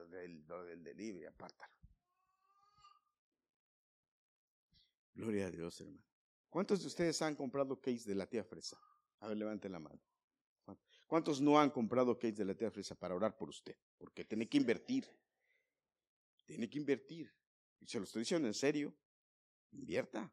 Del, 0.08 0.46
del 0.46 0.84
delivery, 0.84 1.26
apártalo. 1.26 1.75
Gloria 5.16 5.46
a 5.46 5.50
Dios, 5.50 5.80
hermano. 5.80 6.04
¿Cuántos 6.50 6.82
de 6.82 6.88
ustedes 6.88 7.20
han 7.22 7.34
comprado 7.34 7.80
case 7.80 8.06
de 8.06 8.14
la 8.14 8.26
tía 8.26 8.44
Fresa? 8.44 8.78
A 9.20 9.28
ver, 9.28 9.38
levanten 9.38 9.72
la 9.72 9.78
mano. 9.78 10.00
¿Cuántos 11.06 11.40
no 11.40 11.58
han 11.58 11.70
comprado 11.70 12.18
case 12.18 12.34
de 12.34 12.44
la 12.44 12.54
tía 12.54 12.70
Fresa 12.70 12.94
para 12.94 13.14
orar 13.14 13.36
por 13.36 13.48
usted? 13.48 13.76
Porque 13.96 14.26
tiene 14.26 14.46
que 14.46 14.58
invertir. 14.58 15.08
Tiene 16.44 16.68
que 16.68 16.78
invertir. 16.78 17.32
Y 17.80 17.86
se 17.86 17.98
lo 17.98 18.04
estoy 18.04 18.20
diciendo 18.20 18.46
en 18.46 18.54
serio. 18.54 18.94
Invierta. 19.72 20.30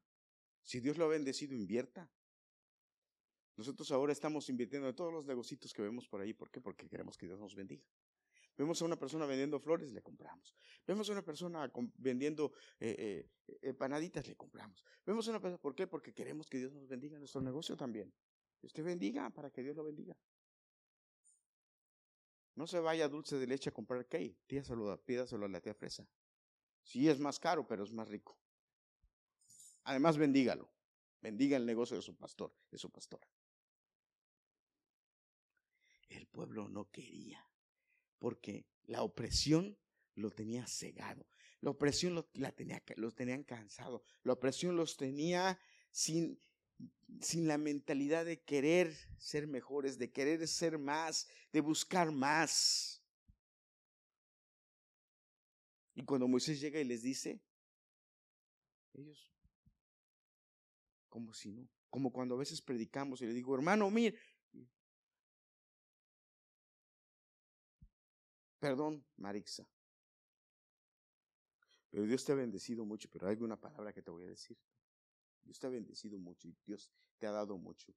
Si 0.62 0.82
Dios 0.82 0.98
lo 0.98 1.06
ha 1.06 1.10
bendecido, 1.10 1.56
invierta. 1.56 2.12
Nosotros 3.56 3.90
ahora 3.92 4.12
estamos 4.12 4.50
invirtiendo 4.50 4.90
en 4.90 4.96
todos 4.96 5.14
los 5.14 5.26
negocios 5.26 5.74
que 5.74 5.82
vemos 5.82 6.08
por 6.08 6.20
ahí. 6.20 6.34
¿Por 6.34 6.52
qué? 6.52 6.60
Porque 6.60 6.90
queremos 6.90 7.18
que 7.18 7.28
Dios 7.28 7.40
nos 7.40 7.56
bendiga. 7.56 7.86
Vemos 8.56 8.82
a 8.82 8.86
una 8.86 8.98
persona 8.98 9.26
vendiendo 9.26 9.60
flores, 9.60 9.92
le 9.92 10.02
compramos. 10.02 10.56
Vemos 10.86 11.10
a 11.10 11.14
una 11.14 11.24
persona 11.24 11.72
vendiendo 11.98 12.54
eh, 12.80 13.28
eh, 13.48 13.60
empanaditas, 13.62 14.28
le 14.28 14.36
compramos. 14.36 14.84
Vemos 15.06 15.28
a 15.28 15.32
una 15.32 15.40
persona, 15.40 15.60
¿por 15.60 15.74
qué? 15.74 15.88
Porque 15.88 16.14
queremos 16.14 16.50
que 16.50 16.60
Dios 16.60 16.72
nos 16.74 16.88
bendiga 16.88 17.16
en 17.16 17.22
nuestro 17.22 17.42
negocio 17.42 17.76
también. 17.76 18.14
Usted 18.62 18.84
bendiga 18.84 19.30
para 19.32 19.50
que 19.50 19.64
Dios 19.64 19.76
lo 19.76 19.84
bendiga. 19.84 20.16
No 22.56 22.68
se 22.68 22.80
vaya 22.80 23.10
dulce 23.10 23.38
de 23.38 23.48
leche 23.48 23.70
a 23.70 23.74
comprar 23.74 24.08
cake, 24.08 24.38
pídaselo, 24.46 25.02
pídaselo 25.04 25.46
a 25.46 25.50
la 25.50 25.60
tía 25.60 25.74
fresa. 25.74 26.08
Sí 26.84 27.10
es 27.10 27.20
más 27.20 27.40
caro, 27.40 27.66
pero 27.68 27.84
es 27.84 27.92
más 27.92 28.08
rico. 28.08 28.38
Además, 29.86 30.18
bendígalo. 30.18 30.72
Bendiga 31.22 31.58
el 31.58 31.66
negocio 31.66 31.96
de 31.96 32.04
su 32.04 32.16
pastor, 32.16 32.54
de 32.70 32.78
su 32.78 32.92
pastora. 32.92 33.28
El 36.10 36.28
pueblo 36.28 36.68
no 36.70 36.90
quería 36.92 37.44
porque 38.24 38.66
la 38.86 39.04
opresión 39.04 39.78
lo 40.16 40.32
tenía 40.32 40.66
cegado. 40.66 41.28
La 41.60 41.72
opresión 41.72 42.16
lo, 42.16 42.30
la 42.36 42.54
tenía, 42.54 42.82
los 42.96 43.16
tenían 43.16 43.44
cansado. 43.44 44.02
La 44.24 44.32
opresión 44.32 44.78
los 44.78 44.96
tenía 44.96 45.60
sin, 45.92 46.40
sin 47.20 47.50
la 47.50 47.58
mentalidad 47.58 48.24
de 48.24 48.42
querer 48.42 48.96
ser 49.18 49.46
mejores, 49.46 49.98
de 49.98 50.10
querer 50.10 50.48
ser 50.48 50.80
más, 50.80 51.28
de 51.52 51.60
buscar 51.60 52.14
más. 52.14 53.04
Y 55.94 56.06
cuando 56.06 56.26
Moisés 56.26 56.62
llega 56.62 56.80
y 56.80 56.86
les 56.86 57.02
dice, 57.02 57.42
ellos, 58.94 59.34
como 61.10 61.34
si 61.34 61.52
no, 61.52 61.68
como 61.90 62.14
cuando 62.14 62.36
a 62.36 62.40
veces 62.40 62.62
predicamos 62.62 63.22
y 63.22 63.26
le 63.26 63.34
digo, 63.34 63.54
hermano, 63.54 63.92
mire, 63.92 64.18
Perdón, 68.64 69.06
Marixa. 69.18 69.68
Pero 71.90 72.04
Dios 72.06 72.24
te 72.24 72.32
ha 72.32 72.36
bendecido 72.36 72.86
mucho, 72.86 73.10
pero 73.12 73.28
hay 73.28 73.36
una 73.42 73.60
palabra 73.60 73.92
que 73.92 74.02
te 74.02 74.10
voy 74.10 74.24
a 74.24 74.28
decir. 74.28 74.58
Dios 75.44 75.60
te 75.60 75.68
ha 75.68 75.70
bendecido 75.70 76.18
mucho 76.18 76.48
y 76.48 76.56
Dios 76.66 76.90
te 77.18 77.28
ha 77.28 77.32
dado 77.32 77.58
mucho. 77.58 77.94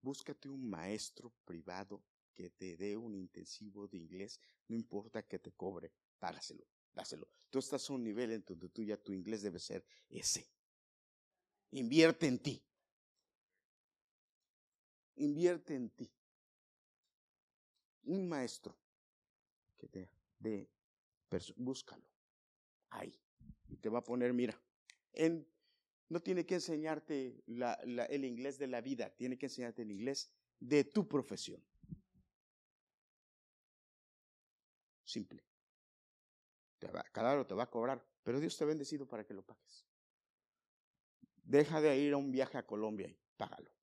búscate 0.00 0.48
un 0.48 0.70
maestro 0.70 1.34
privado 1.44 2.02
que 2.32 2.48
te 2.48 2.78
dé 2.78 2.96
un 2.96 3.14
intensivo 3.14 3.86
de 3.86 3.98
inglés, 3.98 4.40
no 4.68 4.74
importa 4.74 5.22
que 5.28 5.38
te 5.38 5.52
cobre, 5.52 5.92
págaselo, 6.18 6.66
dáselo. 6.94 7.28
Tú 7.50 7.58
estás 7.58 7.90
a 7.90 7.92
un 7.92 8.04
nivel 8.04 8.32
en 8.32 8.42
donde 8.42 8.70
tú 8.70 8.82
ya 8.82 8.96
tu 8.96 9.12
inglés 9.12 9.42
debe 9.42 9.58
ser 9.58 9.84
ese. 10.08 10.48
Invierte 11.72 12.26
en 12.26 12.38
ti. 12.38 12.64
Invierte 15.16 15.74
en 15.74 15.90
ti. 15.90 16.10
Un 18.04 18.26
maestro 18.26 18.78
de, 19.88 20.68
búscalo 21.56 22.04
ahí. 22.90 23.18
Y 23.68 23.76
te 23.76 23.88
va 23.88 24.00
a 24.00 24.04
poner, 24.04 24.32
mira, 24.32 24.60
en, 25.12 25.46
no 26.08 26.20
tiene 26.20 26.46
que 26.46 26.54
enseñarte 26.54 27.42
el 27.46 28.24
inglés 28.24 28.58
de 28.58 28.66
la 28.66 28.80
vida, 28.80 29.10
tiene 29.10 29.36
que 29.38 29.46
enseñarte 29.46 29.82
el 29.82 29.90
inglés 29.90 30.32
de 30.60 30.84
tu 30.84 31.08
profesión. 31.08 31.62
Simple. 35.04 35.44
Te 36.78 36.88
va, 36.88 37.04
te 37.46 37.54
va 37.54 37.62
a 37.64 37.70
cobrar, 37.70 38.04
pero 38.22 38.40
Dios 38.40 38.56
te 38.56 38.64
ha 38.64 38.66
bendecido 38.66 39.06
para 39.06 39.24
que 39.24 39.34
lo 39.34 39.42
pagues. 39.42 39.86
Deja 41.42 41.80
de 41.80 41.96
ir 41.98 42.12
a 42.12 42.16
un 42.16 42.30
viaje 42.30 42.58
a 42.58 42.66
Colombia 42.66 43.08
y 43.08 43.16
págalo. 43.36 43.73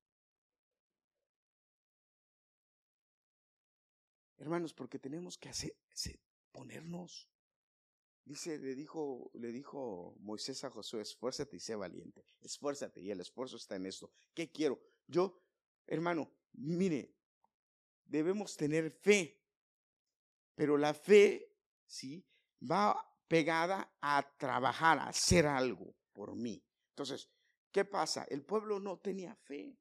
Hermanos, 4.41 4.73
porque 4.73 4.97
tenemos 4.97 5.37
que 5.37 5.49
hacer, 5.49 5.75
ponernos. 6.51 7.29
Dice, 8.25 8.57
le 8.57 8.73
dijo, 8.73 9.29
le 9.35 9.51
dijo 9.51 10.15
Moisés 10.19 10.63
a 10.63 10.71
Josué, 10.71 11.01
esfuérzate 11.01 11.57
y 11.57 11.59
sé 11.59 11.75
valiente, 11.75 12.25
esfuérzate 12.41 13.01
y 13.01 13.11
el 13.11 13.21
esfuerzo 13.21 13.57
está 13.57 13.75
en 13.75 13.85
esto. 13.85 14.11
¿Qué 14.33 14.51
quiero? 14.51 14.81
Yo, 15.05 15.39
hermano, 15.85 16.31
mire, 16.53 17.13
debemos 18.03 18.57
tener 18.57 18.89
fe, 18.89 19.39
pero 20.55 20.75
la 20.75 20.95
fe, 20.95 21.53
¿sí? 21.85 22.25
Va 22.63 22.99
pegada 23.27 23.93
a 24.01 24.27
trabajar, 24.39 24.97
a 24.97 25.09
hacer 25.09 25.45
algo 25.45 25.93
por 26.13 26.35
mí. 26.35 26.65
Entonces, 26.89 27.29
¿qué 27.71 27.85
pasa? 27.85 28.23
El 28.23 28.41
pueblo 28.43 28.79
no 28.79 28.97
tenía 28.97 29.35
fe. 29.35 29.77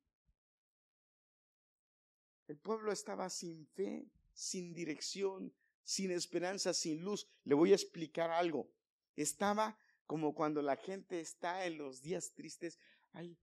El 2.47 2.59
pueblo 2.59 2.93
estaba 2.93 3.31
sin 3.31 3.67
fe 3.69 4.07
sin 4.33 4.73
dirección, 4.73 5.55
sin 5.83 6.11
esperanza, 6.11 6.75
sin 6.75 7.03
luz. 7.03 7.27
Le 7.45 7.55
voy 7.55 7.73
a 7.73 7.77
explicar 7.77 8.31
algo. 8.31 8.71
Estaba 9.17 9.79
como 10.07 10.35
cuando 10.35 10.63
la 10.63 10.77
gente 10.77 11.21
está 11.21 11.67
en 11.67 11.79
los 11.79 12.03
días 12.03 12.33
tristes. 12.33 12.79
Ay, 13.13 13.37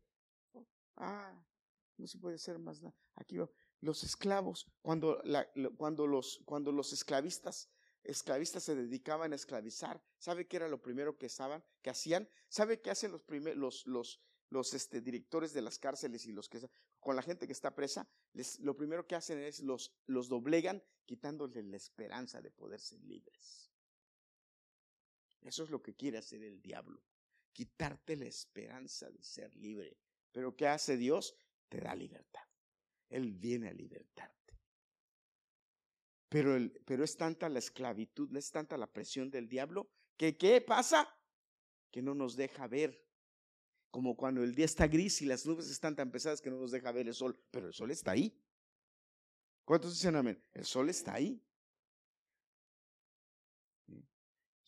ah, 0.96 1.34
no 1.98 2.08
se 2.08 2.17
puede 2.17 2.36
hacer 2.36 2.60
más 2.60 2.82
nada. 2.82 2.96
Aquí 3.15 3.38
los 3.82 4.03
esclavos, 4.03 4.67
cuando, 4.82 5.22
cuando, 5.77 6.08
los, 6.08 6.41
cuando 6.46 6.72
los 6.72 6.94
esclavistas, 6.94 7.70
esclavistas 8.03 8.63
se 8.63 8.75
dedicaban 8.75 9.34
a 9.34 9.36
esclavizar, 9.36 10.01
¿sabe 10.17 10.48
qué 10.48 10.58
era 10.58 10.67
lo 10.67 10.82
primero 10.82 11.17
que, 11.17 11.29
saben, 11.29 11.63
que 11.82 11.89
hacían? 11.89 12.29
¿Sabe 12.50 12.82
qué 12.82 12.91
hacen 12.91 13.12
los, 13.12 13.24
los, 13.56 13.86
los, 13.86 14.22
los 14.49 14.73
este, 14.73 15.01
directores 15.01 15.53
de 15.53 15.61
las 15.61 15.79
cárceles 15.79 16.25
y 16.25 16.31
los 16.31 16.49
que 16.49 16.59
con 16.99 17.15
la 17.15 17.21
gente 17.21 17.47
que 17.47 17.53
está 17.53 17.75
presa, 17.75 18.07
les, 18.33 18.59
lo 18.59 18.75
primero 18.75 19.05
que 19.05 19.15
hacen 19.15 19.39
es 19.39 19.61
los, 19.61 19.93
los 20.05 20.29
doblegan 20.29 20.83
quitándoles 21.05 21.65
la 21.65 21.77
esperanza 21.77 22.41
de 22.41 22.51
poder 22.51 22.79
ser 22.79 23.01
libres. 23.03 23.71
Eso 25.41 25.63
es 25.63 25.69
lo 25.69 25.81
que 25.81 25.95
quiere 25.95 26.17
hacer 26.17 26.43
el 26.43 26.61
diablo, 26.61 27.01
quitarte 27.53 28.15
la 28.15 28.25
esperanza 28.25 29.09
de 29.09 29.23
ser 29.23 29.55
libre. 29.55 29.97
Pero 30.31 30.55
¿qué 30.55 30.67
hace 30.67 30.97
Dios? 30.97 31.35
Te 31.69 31.79
da 31.79 31.95
libertad. 31.95 32.43
Él 33.09 33.33
viene 33.33 33.69
a 33.69 33.73
libertarte. 33.73 34.35
Pero, 36.29 36.57
el, 36.57 36.71
pero 36.85 37.05
es 37.05 37.15
tanta 37.15 37.47
la 37.47 37.59
esclavitud, 37.59 38.35
es 38.35 38.51
tanta 38.51 38.75
la 38.77 38.91
presión 38.91 39.29
del 39.29 39.47
diablo, 39.47 39.89
que 40.17 40.37
¿qué 40.37 40.59
pasa? 40.59 41.17
que 41.91 42.01
no 42.01 42.13
nos 42.13 42.35
deja 42.35 42.67
ver. 42.67 43.06
Como 43.91 44.15
cuando 44.15 44.44
el 44.44 44.53
día 44.53 44.65
está 44.65 44.88
gris 44.88 45.22
y 45.22 45.25
las 45.25 45.46
nubes 45.46 45.70
están 45.70 45.96
tan 45.96 46.12
pesadas 46.12 46.41
que 46.41 46.50
no 46.50 46.58
nos 46.58 46.72
deja 46.72 46.91
ver 46.91 47.08
el 47.08 47.13
sol. 47.13 47.39
Pero 47.51 47.67
el 47.67 47.74
sol 47.74 47.91
está 47.91 48.12
ahí. 48.12 48.38
¿Cuántos 49.65 49.94
dicen 49.94 50.15
amén? 50.15 50.41
El 50.53 50.65
sol 50.65 50.89
está 50.89 51.13
ahí. 51.13 51.41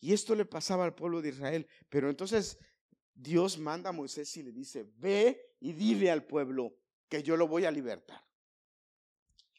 Y 0.00 0.12
esto 0.12 0.34
le 0.34 0.44
pasaba 0.44 0.84
al 0.84 0.94
pueblo 0.94 1.20
de 1.20 1.28
Israel. 1.28 1.66
Pero 1.88 2.08
entonces 2.08 2.58
Dios 3.14 3.58
manda 3.58 3.90
a 3.90 3.92
Moisés 3.92 4.34
y 4.36 4.42
le 4.42 4.52
dice, 4.52 4.90
ve 4.96 5.54
y 5.60 5.72
dile 5.72 6.10
al 6.10 6.24
pueblo 6.24 6.74
que 7.08 7.22
yo 7.22 7.36
lo 7.36 7.46
voy 7.46 7.66
a 7.66 7.70
libertar. 7.70 8.24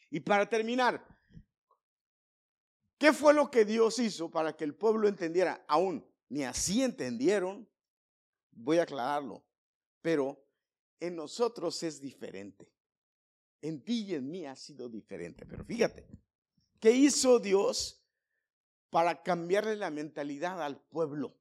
Y 0.10 0.20
para 0.20 0.50
terminar, 0.50 1.06
¿qué 2.98 3.14
fue 3.14 3.34
lo 3.34 3.52
que 3.52 3.66
Dios 3.66 4.00
hizo 4.00 4.32
para 4.32 4.56
que 4.56 4.64
el 4.64 4.76
pueblo 4.76 5.08
entendiera? 5.08 5.64
Aún 5.68 6.06
ni 6.28 6.44
así 6.44 6.82
entendieron, 6.82 7.68
voy 8.52 8.78
a 8.78 8.84
aclararlo, 8.84 9.44
pero 10.02 10.44
en 11.00 11.16
nosotros 11.16 11.82
es 11.84 12.02
diferente. 12.02 12.72
En 13.62 13.84
ti 13.84 14.06
y 14.06 14.16
en 14.16 14.30
mí 14.30 14.46
ha 14.46 14.56
sido 14.56 14.90
diferente. 14.90 15.46
Pero 15.46 15.64
fíjate, 15.64 16.08
¿qué 16.80 16.92
hizo 16.92 17.40
Dios 17.40 18.04
para 18.90 19.22
cambiarle 19.24 19.76
la 19.76 19.92
mentalidad 19.92 20.62
al 20.62 20.82
pueblo? 20.82 21.38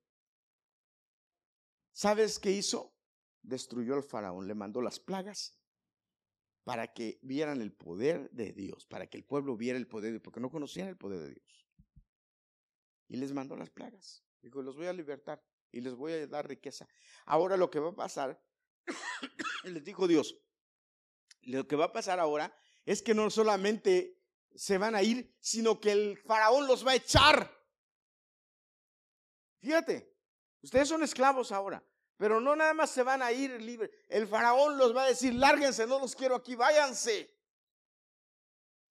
¿Sabes 1.92 2.38
qué 2.38 2.50
hizo? 2.50 2.94
Destruyó 3.42 3.94
al 3.94 4.02
faraón, 4.02 4.46
le 4.46 4.54
mandó 4.54 4.82
las 4.82 5.00
plagas 5.00 5.58
para 6.64 6.92
que 6.92 7.18
vieran 7.22 7.62
el 7.62 7.72
poder 7.72 8.30
de 8.30 8.52
Dios, 8.52 8.86
para 8.86 9.06
que 9.08 9.16
el 9.16 9.24
pueblo 9.24 9.56
viera 9.56 9.78
el 9.78 9.86
poder 9.86 10.04
de 10.04 10.10
Dios, 10.12 10.22
porque 10.22 10.40
no 10.40 10.50
conocían 10.50 10.88
el 10.88 10.96
poder 10.96 11.20
de 11.20 11.30
Dios. 11.30 11.66
Y 13.08 13.16
les 13.16 13.32
mandó 13.32 13.56
las 13.56 13.70
plagas. 13.70 14.22
Dijo, 14.40 14.62
los 14.62 14.76
voy 14.76 14.86
a 14.86 14.92
libertar 14.92 15.42
y 15.72 15.80
les 15.80 15.94
voy 15.94 16.12
a 16.12 16.26
dar 16.26 16.46
riqueza. 16.46 16.88
Ahora 17.26 17.56
lo 17.56 17.70
que 17.70 17.80
va 17.80 17.90
a 17.90 17.94
pasar, 17.94 18.40
les 19.64 19.84
dijo 19.84 20.06
Dios, 20.06 20.36
lo 21.42 21.66
que 21.66 21.76
va 21.76 21.86
a 21.86 21.92
pasar 21.92 22.20
ahora 22.20 22.54
es 22.84 23.02
que 23.02 23.14
no 23.14 23.30
solamente 23.30 24.20
se 24.54 24.78
van 24.78 24.94
a 24.94 25.02
ir, 25.02 25.34
sino 25.40 25.80
que 25.80 25.92
el 25.92 26.18
faraón 26.18 26.66
los 26.66 26.86
va 26.86 26.92
a 26.92 26.96
echar. 26.96 27.50
Fíjate, 29.58 30.16
ustedes 30.62 30.88
son 30.88 31.02
esclavos 31.02 31.52
ahora, 31.52 31.84
pero 32.16 32.40
no 32.40 32.56
nada 32.56 32.74
más 32.74 32.90
se 32.90 33.02
van 33.02 33.22
a 33.22 33.32
ir 33.32 33.60
libres. 33.62 33.90
El 34.08 34.26
faraón 34.26 34.78
los 34.78 34.94
va 34.94 35.04
a 35.04 35.08
decir, 35.08 35.34
lárguense, 35.34 35.86
no 35.86 35.98
los 35.98 36.14
quiero 36.14 36.34
aquí, 36.34 36.54
váyanse. 36.54 37.30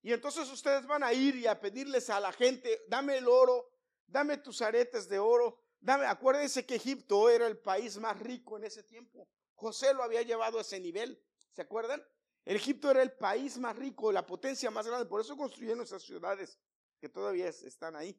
Y 0.02 0.12
entonces 0.12 0.48
ustedes 0.50 0.86
van 0.86 1.02
a 1.02 1.12
ir 1.12 1.36
y 1.36 1.46
a 1.46 1.60
pedirles 1.60 2.08
a 2.08 2.20
la 2.20 2.32
gente, 2.32 2.84
dame 2.88 3.18
el 3.18 3.28
oro, 3.28 3.70
dame 4.06 4.38
tus 4.38 4.62
aretes 4.62 5.08
de 5.08 5.18
oro, 5.18 5.60
dame, 5.78 6.06
acuérdense 6.06 6.64
que 6.64 6.76
Egipto 6.76 7.28
era 7.28 7.46
el 7.46 7.58
país 7.58 7.98
más 7.98 8.18
rico 8.18 8.56
en 8.56 8.64
ese 8.64 8.82
tiempo. 8.82 9.28
José 9.60 9.92
lo 9.92 10.02
había 10.02 10.22
llevado 10.22 10.56
a 10.56 10.62
ese 10.62 10.80
nivel, 10.80 11.22
¿se 11.52 11.60
acuerdan? 11.60 12.02
El 12.46 12.56
Egipto 12.56 12.90
era 12.90 13.02
el 13.02 13.12
país 13.12 13.58
más 13.58 13.76
rico, 13.76 14.10
la 14.10 14.26
potencia 14.26 14.70
más 14.70 14.86
grande, 14.86 15.04
por 15.04 15.20
eso 15.20 15.36
construyeron 15.36 15.82
esas 15.82 16.02
ciudades 16.02 16.58
que 16.98 17.10
todavía 17.10 17.48
están 17.48 17.94
ahí. 17.94 18.18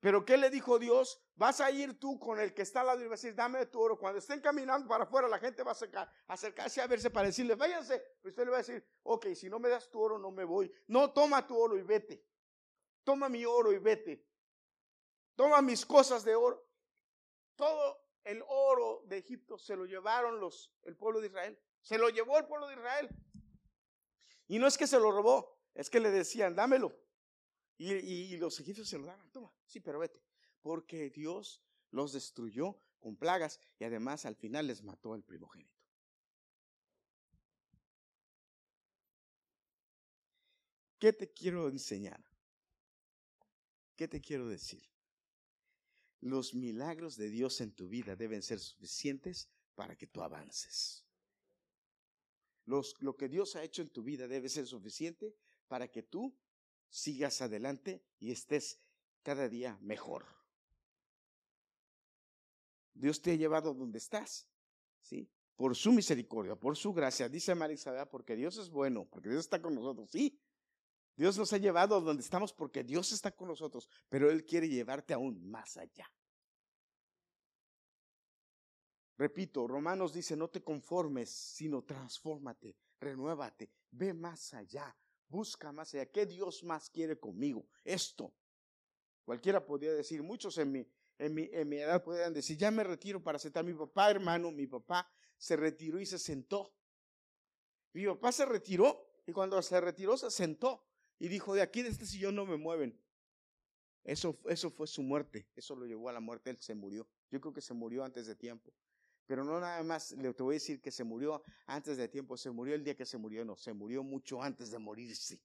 Pero 0.00 0.24
¿qué 0.24 0.36
le 0.36 0.50
dijo 0.50 0.80
Dios? 0.80 1.20
Vas 1.36 1.60
a 1.60 1.70
ir 1.70 1.98
tú 1.98 2.18
con 2.18 2.40
el 2.40 2.52
que 2.54 2.62
está 2.62 2.80
al 2.80 2.86
lado 2.88 3.00
y 3.00 3.04
vas 3.04 3.20
a 3.20 3.22
decir, 3.22 3.36
dame 3.36 3.66
tu 3.66 3.80
oro. 3.80 3.96
Cuando 3.96 4.18
estén 4.18 4.40
caminando 4.40 4.88
para 4.88 5.04
afuera, 5.04 5.28
la 5.28 5.38
gente 5.38 5.62
va 5.62 5.72
a 5.72 6.12
acercarse 6.26 6.80
a 6.80 6.86
verse 6.88 7.10
para 7.10 7.28
decirle, 7.28 7.54
váyanse. 7.54 8.02
Pero 8.20 8.30
usted 8.30 8.44
le 8.44 8.50
va 8.50 8.56
a 8.56 8.64
decir, 8.64 8.84
ok, 9.04 9.26
si 9.34 9.48
no 9.48 9.60
me 9.60 9.68
das 9.68 9.88
tu 9.88 10.00
oro, 10.00 10.18
no 10.18 10.32
me 10.32 10.44
voy. 10.44 10.72
No, 10.88 11.12
toma 11.12 11.46
tu 11.46 11.56
oro 11.56 11.76
y 11.76 11.82
vete. 11.82 12.24
Toma 13.04 13.28
mi 13.28 13.44
oro 13.44 13.72
y 13.72 13.78
vete. 13.78 14.24
Toma 15.36 15.62
mis 15.62 15.86
cosas 15.86 16.24
de 16.24 16.34
oro. 16.34 16.64
Todo 17.54 18.07
el 18.28 18.44
oro 18.46 19.04
de 19.06 19.16
Egipto 19.16 19.56
se 19.56 19.74
lo 19.74 19.86
llevaron 19.86 20.38
los, 20.38 20.70
el 20.82 20.94
pueblo 20.96 21.20
de 21.20 21.28
Israel. 21.28 21.58
Se 21.80 21.96
lo 21.96 22.10
llevó 22.10 22.36
el 22.38 22.44
pueblo 22.44 22.66
de 22.68 22.74
Israel. 22.74 23.08
Y 24.46 24.58
no 24.58 24.66
es 24.66 24.76
que 24.76 24.86
se 24.86 25.00
lo 25.00 25.10
robó, 25.10 25.58
es 25.74 25.88
que 25.88 25.98
le 25.98 26.10
decían, 26.10 26.54
dámelo. 26.54 26.94
Y, 27.78 28.36
los 28.36 28.60
egipcios 28.60 28.88
se 28.88 28.98
lo 28.98 29.06
daban, 29.06 29.30
toma, 29.30 29.50
sí, 29.64 29.80
pero 29.80 30.00
vete. 30.00 30.22
Porque 30.60 31.08
Dios 31.08 31.62
los 31.90 32.12
destruyó 32.12 32.78
con 32.98 33.16
plagas 33.16 33.60
y 33.78 33.84
además 33.84 34.26
al 34.26 34.36
final 34.36 34.66
les 34.66 34.82
mató 34.82 35.14
el 35.14 35.22
primogénito. 35.22 35.78
¿Qué 40.98 41.14
te 41.14 41.32
quiero 41.32 41.68
enseñar? 41.68 42.22
¿Qué 43.96 44.06
te 44.06 44.20
quiero 44.20 44.48
decir? 44.48 44.97
Los 46.20 46.54
milagros 46.54 47.16
de 47.16 47.30
Dios 47.30 47.60
en 47.60 47.72
tu 47.72 47.88
vida 47.88 48.16
deben 48.16 48.42
ser 48.42 48.58
suficientes 48.58 49.48
para 49.74 49.96
que 49.96 50.06
tú 50.06 50.22
avances. 50.22 51.04
Los, 52.64 52.94
lo 53.00 53.16
que 53.16 53.28
Dios 53.28 53.56
ha 53.56 53.62
hecho 53.62 53.82
en 53.82 53.88
tu 53.88 54.02
vida 54.02 54.26
debe 54.26 54.48
ser 54.48 54.66
suficiente 54.66 55.34
para 55.68 55.88
que 55.88 56.02
tú 56.02 56.36
sigas 56.88 57.40
adelante 57.40 58.02
y 58.18 58.30
estés 58.30 58.80
cada 59.22 59.48
día 59.48 59.78
mejor. 59.80 60.26
Dios 62.94 63.22
te 63.22 63.32
ha 63.32 63.36
llevado 63.36 63.74
donde 63.74 63.98
estás, 63.98 64.48
¿sí? 65.00 65.30
Por 65.56 65.76
su 65.76 65.92
misericordia, 65.92 66.56
por 66.56 66.76
su 66.76 66.92
gracia. 66.92 67.28
Dice 67.28 67.54
María 67.54 68.10
porque 68.10 68.36
Dios 68.36 68.58
es 68.58 68.70
bueno, 68.70 69.06
porque 69.08 69.28
Dios 69.28 69.40
está 69.40 69.62
con 69.62 69.74
nosotros, 69.74 70.10
sí. 70.10 70.40
Dios 71.18 71.36
nos 71.36 71.52
ha 71.52 71.58
llevado 71.58 72.00
donde 72.00 72.22
estamos 72.22 72.52
porque 72.52 72.84
Dios 72.84 73.10
está 73.10 73.32
con 73.32 73.48
nosotros, 73.48 73.90
pero 74.08 74.30
Él 74.30 74.46
quiere 74.46 74.68
llevarte 74.68 75.12
aún 75.12 75.50
más 75.50 75.76
allá. 75.76 76.08
Repito, 79.16 79.66
Romanos 79.66 80.12
dice, 80.12 80.36
no 80.36 80.48
te 80.48 80.62
conformes, 80.62 81.28
sino 81.28 81.82
transfórmate, 81.82 82.76
renuévate, 83.00 83.68
ve 83.90 84.14
más 84.14 84.54
allá, 84.54 84.96
Busca 85.28 85.72
más 85.72 85.92
allá. 85.92 86.06
¿Qué 86.06 86.24
Dios 86.24 86.64
más 86.64 86.88
quiere 86.88 87.18
conmigo? 87.18 87.68
Esto. 87.84 88.34
Cualquiera 89.24 89.62
podría 89.62 89.92
decir, 89.92 90.22
muchos 90.22 90.56
en 90.56 90.72
mi, 90.72 90.86
en 91.18 91.34
mi, 91.34 91.50
en 91.52 91.68
mi 91.68 91.76
edad 91.76 92.02
podrían 92.02 92.32
decir, 92.32 92.56
ya 92.56 92.70
me 92.70 92.82
retiro 92.82 93.22
para 93.22 93.38
sentar. 93.38 93.62
Mi 93.62 93.74
papá, 93.74 94.10
hermano, 94.10 94.50
mi 94.50 94.66
papá 94.66 95.06
se 95.36 95.54
retiró 95.54 96.00
y 96.00 96.06
se 96.06 96.18
sentó. 96.18 96.74
Mi 97.92 98.06
papá 98.06 98.32
se 98.32 98.46
retiró 98.46 99.06
y 99.26 99.32
cuando 99.32 99.60
se 99.60 99.78
retiró 99.80 100.16
se 100.16 100.30
sentó 100.30 100.87
y 101.18 101.28
dijo, 101.28 101.54
de 101.54 101.62
aquí 101.62 101.82
de 101.82 101.88
este 101.88 102.06
sillón 102.06 102.34
no 102.34 102.46
me 102.46 102.56
mueven. 102.56 102.98
Eso, 104.04 104.38
eso 104.46 104.70
fue 104.70 104.86
su 104.86 105.02
muerte, 105.02 105.48
eso 105.54 105.76
lo 105.76 105.84
llevó 105.84 106.08
a 106.08 106.12
la 106.12 106.20
muerte, 106.20 106.50
él 106.50 106.58
se 106.60 106.74
murió. 106.74 107.06
Yo 107.30 107.40
creo 107.40 107.52
que 107.52 107.60
se 107.60 107.74
murió 107.74 108.04
antes 108.04 108.26
de 108.26 108.34
tiempo. 108.34 108.72
Pero 109.26 109.44
no 109.44 109.60
nada 109.60 109.82
más, 109.82 110.12
le 110.12 110.32
te 110.32 110.42
voy 110.42 110.54
a 110.54 110.56
decir 110.56 110.80
que 110.80 110.90
se 110.90 111.04
murió 111.04 111.42
antes 111.66 111.98
de 111.98 112.08
tiempo, 112.08 112.36
se 112.36 112.50
murió 112.50 112.74
el 112.74 112.82
día 112.82 112.96
que 112.96 113.04
se 113.04 113.18
murió, 113.18 113.44
no, 113.44 113.56
se 113.56 113.74
murió 113.74 114.02
mucho 114.02 114.42
antes 114.42 114.70
de 114.70 114.78
morirse. 114.78 115.42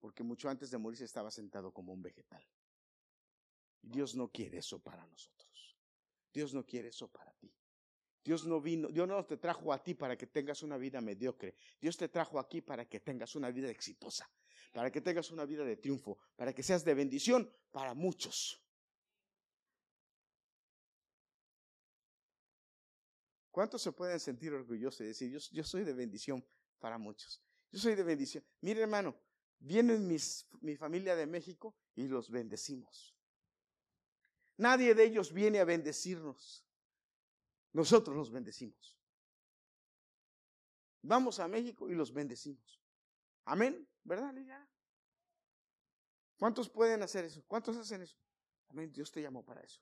Porque 0.00 0.22
mucho 0.22 0.48
antes 0.48 0.70
de 0.70 0.78
morirse 0.78 1.04
estaba 1.04 1.30
sentado 1.30 1.72
como 1.72 1.92
un 1.92 2.00
vegetal. 2.00 2.42
Dios 3.82 4.14
no 4.14 4.28
quiere 4.28 4.58
eso 4.58 4.78
para 4.78 5.06
nosotros. 5.06 5.76
Dios 6.32 6.54
no 6.54 6.64
quiere 6.64 6.88
eso 6.88 7.08
para 7.08 7.34
ti. 7.34 7.54
Dios 8.24 8.46
no 8.46 8.60
vino, 8.60 8.88
Dios 8.88 9.06
no 9.06 9.22
te 9.26 9.36
trajo 9.36 9.70
a 9.70 9.82
ti 9.82 9.92
para 9.92 10.16
que 10.16 10.26
tengas 10.26 10.62
una 10.62 10.78
vida 10.78 11.02
mediocre. 11.02 11.54
Dios 11.78 11.98
te 11.98 12.08
trajo 12.08 12.38
aquí 12.38 12.62
para 12.62 12.88
que 12.88 13.00
tengas 13.00 13.36
una 13.36 13.50
vida 13.50 13.68
exitosa, 13.68 14.30
para 14.74 14.90
que 14.90 15.00
tengas 15.00 15.30
una 15.30 15.46
vida 15.46 15.64
de 15.64 15.76
triunfo, 15.76 16.18
para 16.34 16.52
que 16.52 16.64
seas 16.64 16.84
de 16.84 16.94
bendición 16.94 17.48
para 17.70 17.94
muchos. 17.94 18.60
¿Cuántos 23.52 23.82
se 23.82 23.92
pueden 23.92 24.18
sentir 24.18 24.52
orgullosos 24.52 25.02
y 25.02 25.04
decir, 25.04 25.38
yo, 25.52 25.62
soy 25.62 25.84
de 25.84 25.92
bendición 25.92 26.44
para 26.80 26.98
muchos? 26.98 27.40
Yo 27.70 27.78
soy 27.78 27.94
de 27.94 28.02
bendición. 28.02 28.44
Mire 28.62 28.82
hermano, 28.82 29.16
viene 29.60 29.96
mi 30.60 30.76
familia 30.76 31.14
de 31.14 31.26
México 31.26 31.76
y 31.94 32.08
los 32.08 32.28
bendecimos. 32.28 33.16
Nadie 34.56 34.92
de 34.96 35.04
ellos 35.04 35.32
viene 35.32 35.60
a 35.60 35.64
bendecirnos. 35.64 36.66
Nosotros 37.72 38.16
los 38.16 38.32
bendecimos. 38.32 38.98
Vamos 41.02 41.38
a 41.38 41.46
México 41.46 41.88
y 41.88 41.94
los 41.94 42.12
bendecimos. 42.12 42.82
Amén, 43.44 43.86
¿verdad, 44.04 44.32
Liliana? 44.32 44.68
¿Cuántos 46.38 46.68
pueden 46.68 47.02
hacer 47.02 47.24
eso? 47.24 47.42
¿Cuántos 47.46 47.76
hacen 47.76 48.02
eso? 48.02 48.16
Amén, 48.68 48.92
Dios 48.92 49.10
te 49.10 49.20
llamó 49.20 49.44
para 49.44 49.60
eso. 49.60 49.80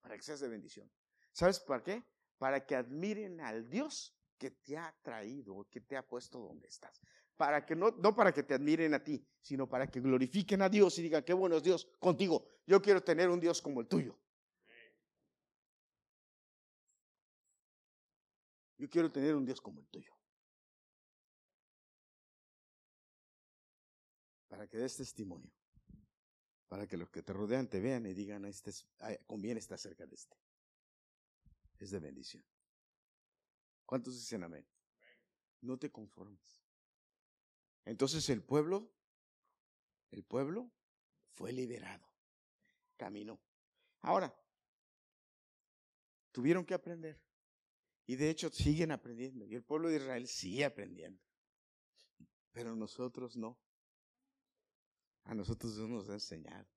Para 0.00 0.16
que 0.16 0.22
seas 0.22 0.40
de 0.40 0.48
bendición. 0.48 0.90
¿Sabes 1.32 1.60
por 1.60 1.82
qué? 1.82 2.04
para 2.40 2.64
que 2.64 2.74
admiren 2.74 3.38
al 3.42 3.68
Dios 3.68 4.16
que 4.38 4.50
te 4.50 4.78
ha 4.78 4.96
traído, 5.02 5.68
que 5.70 5.82
te 5.82 5.94
ha 5.94 6.02
puesto 6.02 6.38
donde 6.38 6.68
estás. 6.68 6.98
Para 7.36 7.66
que 7.66 7.76
no, 7.76 7.90
no 7.90 8.16
para 8.16 8.32
que 8.32 8.42
te 8.42 8.54
admiren 8.54 8.94
a 8.94 9.04
ti, 9.04 9.22
sino 9.42 9.68
para 9.68 9.90
que 9.90 10.00
glorifiquen 10.00 10.62
a 10.62 10.70
Dios 10.70 10.98
y 10.98 11.02
digan, 11.02 11.22
qué 11.22 11.34
bueno 11.34 11.58
es 11.58 11.62
Dios 11.62 11.86
contigo. 11.98 12.46
Yo 12.66 12.80
quiero 12.80 13.02
tener 13.02 13.28
un 13.28 13.38
Dios 13.38 13.60
como 13.60 13.82
el 13.82 13.88
tuyo. 13.88 14.18
Yo 18.78 18.88
quiero 18.88 19.12
tener 19.12 19.36
un 19.36 19.44
Dios 19.44 19.60
como 19.60 19.80
el 19.80 19.86
tuyo. 19.88 20.14
Para 24.60 24.68
que 24.68 24.76
des 24.76 24.94
testimonio. 24.94 25.50
Para 26.68 26.86
que 26.86 26.98
los 26.98 27.08
que 27.08 27.22
te 27.22 27.32
rodean 27.32 27.66
te 27.66 27.80
vean 27.80 28.04
y 28.04 28.12
digan, 28.12 28.44
este 28.44 28.68
es, 28.68 28.86
conviene 29.26 29.58
estar 29.58 29.78
cerca 29.78 30.04
de 30.04 30.14
este. 30.14 30.36
Es 31.78 31.90
de 31.90 31.98
bendición. 31.98 32.44
¿Cuántos 33.86 34.16
dicen 34.16 34.44
amén? 34.44 34.68
No 35.62 35.78
te 35.78 35.90
conformes. 35.90 36.62
Entonces 37.86 38.28
el 38.28 38.42
pueblo, 38.42 38.92
el 40.10 40.24
pueblo 40.24 40.70
fue 41.30 41.54
liberado. 41.54 42.06
Caminó. 42.98 43.40
Ahora, 44.02 44.30
tuvieron 46.32 46.66
que 46.66 46.74
aprender. 46.74 47.18
Y 48.04 48.16
de 48.16 48.28
hecho 48.28 48.50
siguen 48.50 48.92
aprendiendo. 48.92 49.46
Y 49.46 49.54
el 49.54 49.64
pueblo 49.64 49.88
de 49.88 49.96
Israel 49.96 50.28
sigue 50.28 50.66
aprendiendo. 50.66 51.22
Pero 52.52 52.76
nosotros 52.76 53.38
no. 53.38 53.58
A 55.24 55.34
nosotros 55.34 55.76
Dios 55.76 55.88
nos 55.88 56.08
ha 56.08 56.14
enseñado. 56.14 56.68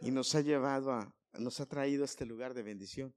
Y 0.00 0.10
nos 0.10 0.34
ha 0.34 0.40
llevado 0.40 0.92
a, 0.92 1.14
nos 1.38 1.60
ha 1.60 1.66
traído 1.66 2.02
a 2.02 2.06
este 2.06 2.26
lugar 2.26 2.54
de 2.54 2.62
bendición. 2.62 3.14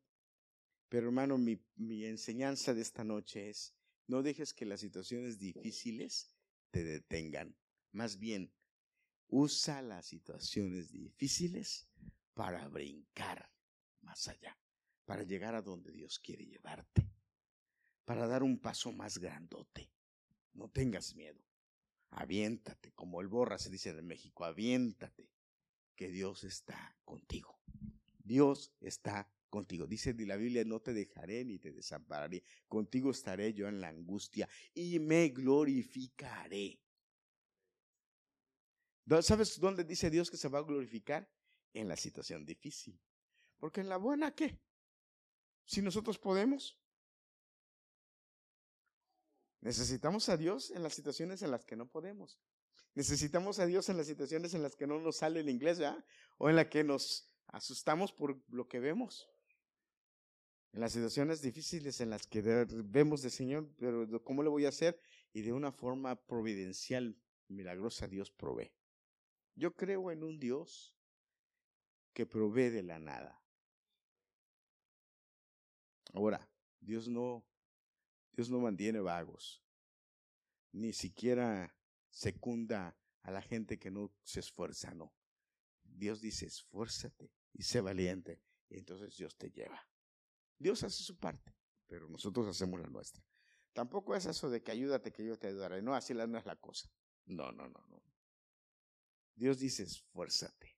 Pero 0.90 1.08
hermano, 1.08 1.38
mi, 1.38 1.58
enseñanza 2.06 2.74
de 2.74 2.82
esta 2.82 3.04
noche 3.04 3.50
es, 3.50 3.74
no 4.08 4.22
dejes 4.24 4.54
que 4.54 4.66
las 4.66 4.82
situaciones 4.82 5.40
difíciles 5.40 6.36
te 6.70 6.84
detengan. 6.84 7.56
Más 7.94 8.18
bien, 8.18 8.52
usa 9.28 9.82
las 9.82 10.06
situaciones 10.08 10.92
difíciles 10.92 11.88
para 12.34 12.68
brincar 12.68 13.50
más 14.02 14.28
allá, 14.28 14.60
para 15.06 15.24
llegar 15.24 15.56
a 15.56 15.62
donde 15.62 15.92
Dios 15.92 16.20
quiere 16.20 16.46
llevarte, 16.46 17.10
para 18.04 18.28
dar 18.28 18.44
un 18.44 18.60
paso 18.60 18.92
más 18.92 19.18
grandote. 19.18 19.90
No 20.54 20.70
tengas 20.70 21.16
miedo. 21.16 21.42
Aviéntate, 22.12 22.92
como 22.92 23.22
el 23.22 23.28
borra 23.28 23.58
se 23.58 23.70
dice 23.70 23.94
de 23.94 24.02
México, 24.02 24.44
aviéntate, 24.44 25.30
que 25.96 26.10
Dios 26.10 26.44
está 26.44 26.98
contigo. 27.04 27.60
Dios 28.24 28.74
está 28.80 29.32
contigo. 29.50 29.86
Dice 29.86 30.14
la 30.26 30.36
Biblia, 30.36 30.64
no 30.66 30.80
te 30.82 30.94
dejaré 30.94 31.46
ni 31.46 31.60
te 31.60 31.72
desampararé. 31.72 32.44
Contigo 32.68 33.12
estaré 33.12 33.54
yo 33.54 33.68
en 33.68 33.80
la 33.82 33.90
angustia 33.90 34.50
y 34.74 35.00
me 35.00 35.30
glorificaré. 35.30 36.80
¿Sabes 39.22 39.60
dónde 39.60 39.84
dice 39.84 40.10
Dios 40.10 40.32
que 40.32 40.38
se 40.38 40.48
va 40.48 40.60
a 40.60 40.64
glorificar? 40.64 41.30
En 41.74 41.88
la 41.88 41.96
situación 41.96 42.46
difícil. 42.46 43.00
Porque 43.58 43.82
en 43.82 43.90
la 43.90 43.98
buena, 43.98 44.34
¿qué? 44.34 44.60
Si 45.66 45.82
nosotros 45.82 46.18
podemos. 46.18 46.81
Necesitamos 49.62 50.28
a 50.30 50.38
Dios 50.38 50.72
en 50.72 50.84
las 50.84 50.94
situaciones 50.94 51.42
en 51.44 51.52
las 51.52 51.66
que 51.66 51.76
no 51.76 51.88
podemos. 51.88 52.40
Necesitamos 52.96 53.60
a 53.60 53.66
Dios 53.66 53.88
en 53.90 53.98
las 53.98 54.08
situaciones 54.08 54.54
en 54.54 54.64
las 54.64 54.76
que 54.76 54.88
no 54.88 55.00
nos 55.00 55.18
sale 55.18 55.40
el 55.40 55.50
inglés, 55.50 55.80
¿verdad? 55.80 56.04
O 56.38 56.50
en 56.50 56.56
las 56.56 56.68
que 56.68 56.84
nos 56.84 57.32
asustamos 57.48 58.12
por 58.12 58.42
lo 58.50 58.68
que 58.68 58.80
vemos. 58.80 59.30
En 60.74 60.82
las 60.82 60.94
situaciones 60.94 61.42
difíciles 61.42 62.02
en 62.02 62.10
las 62.10 62.26
que 62.26 62.42
vemos 62.42 63.22
de 63.22 63.30
Señor, 63.30 63.70
pero 63.78 64.24
¿cómo 64.24 64.42
le 64.42 64.50
voy 64.50 64.66
a 64.66 64.70
hacer? 64.70 65.00
Y 65.32 65.42
de 65.42 65.54
una 65.54 65.72
forma 65.72 66.16
providencial, 66.16 67.16
milagrosa, 67.48 68.08
Dios 68.08 68.32
provee. 68.32 68.74
Yo 69.56 69.76
creo 69.76 70.12
en 70.12 70.24
un 70.24 70.40
Dios 70.40 70.96
que 72.14 72.26
provee 72.26 72.70
de 72.70 72.84
la 72.84 73.00
nada. 73.00 73.42
Ahora, 76.14 76.50
Dios 76.80 77.08
no 77.08 77.46
Dios 78.32 78.50
no 78.50 78.60
mantiene 78.60 79.00
vagos, 79.00 79.64
ni 80.72 80.94
siquiera 80.94 81.76
secunda 82.10 82.98
a 83.22 83.32
la 83.32 83.42
gente 83.42 83.78
que 83.78 83.92
no 83.92 84.14
se 84.24 84.40
esfuerza, 84.40 84.94
no. 84.94 85.14
Dios 85.84 86.22
dice, 86.22 86.46
esfuérzate 86.46 87.32
y 87.54 87.64
sé 87.64 87.82
valiente, 87.82 88.42
y 88.70 88.78
entonces 88.78 89.16
Dios 89.18 89.38
te 89.38 89.52
lleva. 89.52 89.88
Dios 90.58 90.84
hace 90.84 91.04
su 91.04 91.18
parte, 91.18 91.56
pero 91.88 92.08
nosotros 92.08 92.48
hacemos 92.48 92.80
la 92.80 92.88
nuestra. 92.88 93.24
Tampoco 93.74 94.16
es 94.16 94.26
eso 94.26 94.50
de 94.50 94.62
que 94.62 94.72
ayúdate, 94.72 95.12
que 95.12 95.26
yo 95.26 95.38
te 95.38 95.48
ayudaré. 95.48 95.82
No, 95.82 95.96
así 95.96 96.14
no 96.14 96.38
es 96.38 96.46
la 96.46 96.56
cosa. 96.56 96.92
No, 97.26 97.52
no, 97.52 97.68
no, 97.68 97.86
no. 97.88 98.04
Dios 99.36 99.60
dice, 99.60 99.84
esfuérzate 99.84 100.78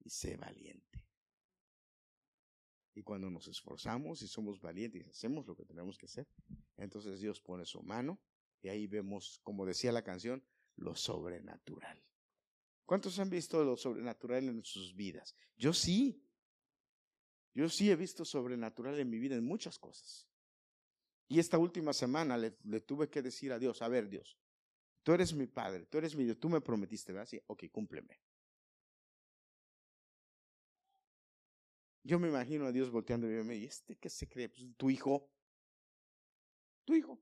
y 0.00 0.10
sé 0.10 0.36
valiente. 0.36 1.06
Y 2.94 3.02
cuando 3.02 3.30
nos 3.30 3.48
esforzamos 3.48 4.22
y 4.22 4.28
somos 4.28 4.60
valientes 4.60 5.06
y 5.06 5.10
hacemos 5.10 5.46
lo 5.46 5.56
que 5.56 5.64
tenemos 5.64 5.96
que 5.96 6.06
hacer, 6.06 6.26
entonces 6.76 7.20
Dios 7.20 7.40
pone 7.40 7.64
su 7.64 7.82
mano 7.82 8.20
y 8.60 8.68
ahí 8.68 8.86
vemos, 8.86 9.40
como 9.42 9.64
decía 9.64 9.92
la 9.92 10.02
canción, 10.02 10.44
lo 10.76 10.94
sobrenatural. 10.94 12.02
¿Cuántos 12.86 13.18
han 13.18 13.30
visto 13.30 13.64
lo 13.64 13.76
sobrenatural 13.76 14.44
en 14.48 14.64
sus 14.64 14.94
vidas? 14.94 15.34
Yo 15.56 15.72
sí. 15.72 16.22
Yo 17.54 17.68
sí 17.68 17.90
he 17.90 17.96
visto 17.96 18.24
sobrenatural 18.24 18.98
en 18.98 19.10
mi 19.10 19.18
vida 19.18 19.36
en 19.36 19.44
muchas 19.44 19.78
cosas. 19.78 20.26
Y 21.28 21.38
esta 21.38 21.58
última 21.58 21.92
semana 21.92 22.36
le, 22.36 22.50
tuve 22.80 23.08
que 23.08 23.22
decir 23.22 23.52
a 23.52 23.58
Dios, 23.58 23.80
a 23.80 23.88
ver 23.88 24.08
Dios, 24.08 24.38
tú 25.02 25.12
eres 25.12 25.32
mi 25.32 25.46
padre, 25.46 25.86
tú 25.86 25.98
eres 25.98 26.14
mi 26.14 26.24
Dios, 26.24 26.38
tú 26.38 26.48
me 26.48 26.60
prometiste, 26.60 27.12
¿verdad? 27.12 27.26
Sí, 27.26 27.40
ok, 27.46 27.64
cúmpleme. 27.70 28.20
Yo 32.04 32.18
me 32.18 32.28
imagino 32.28 32.66
a 32.66 32.72
Dios 32.72 32.90
volteando 32.90 33.30
y 33.30 33.44
me 33.44 33.64
¿este 33.64 33.96
qué 33.96 34.08
se 34.08 34.28
cree? 34.28 34.48
Pues, 34.48 34.76
tu 34.76 34.90
hijo. 34.90 35.30
Tu 36.84 36.94
hijo. 36.94 37.20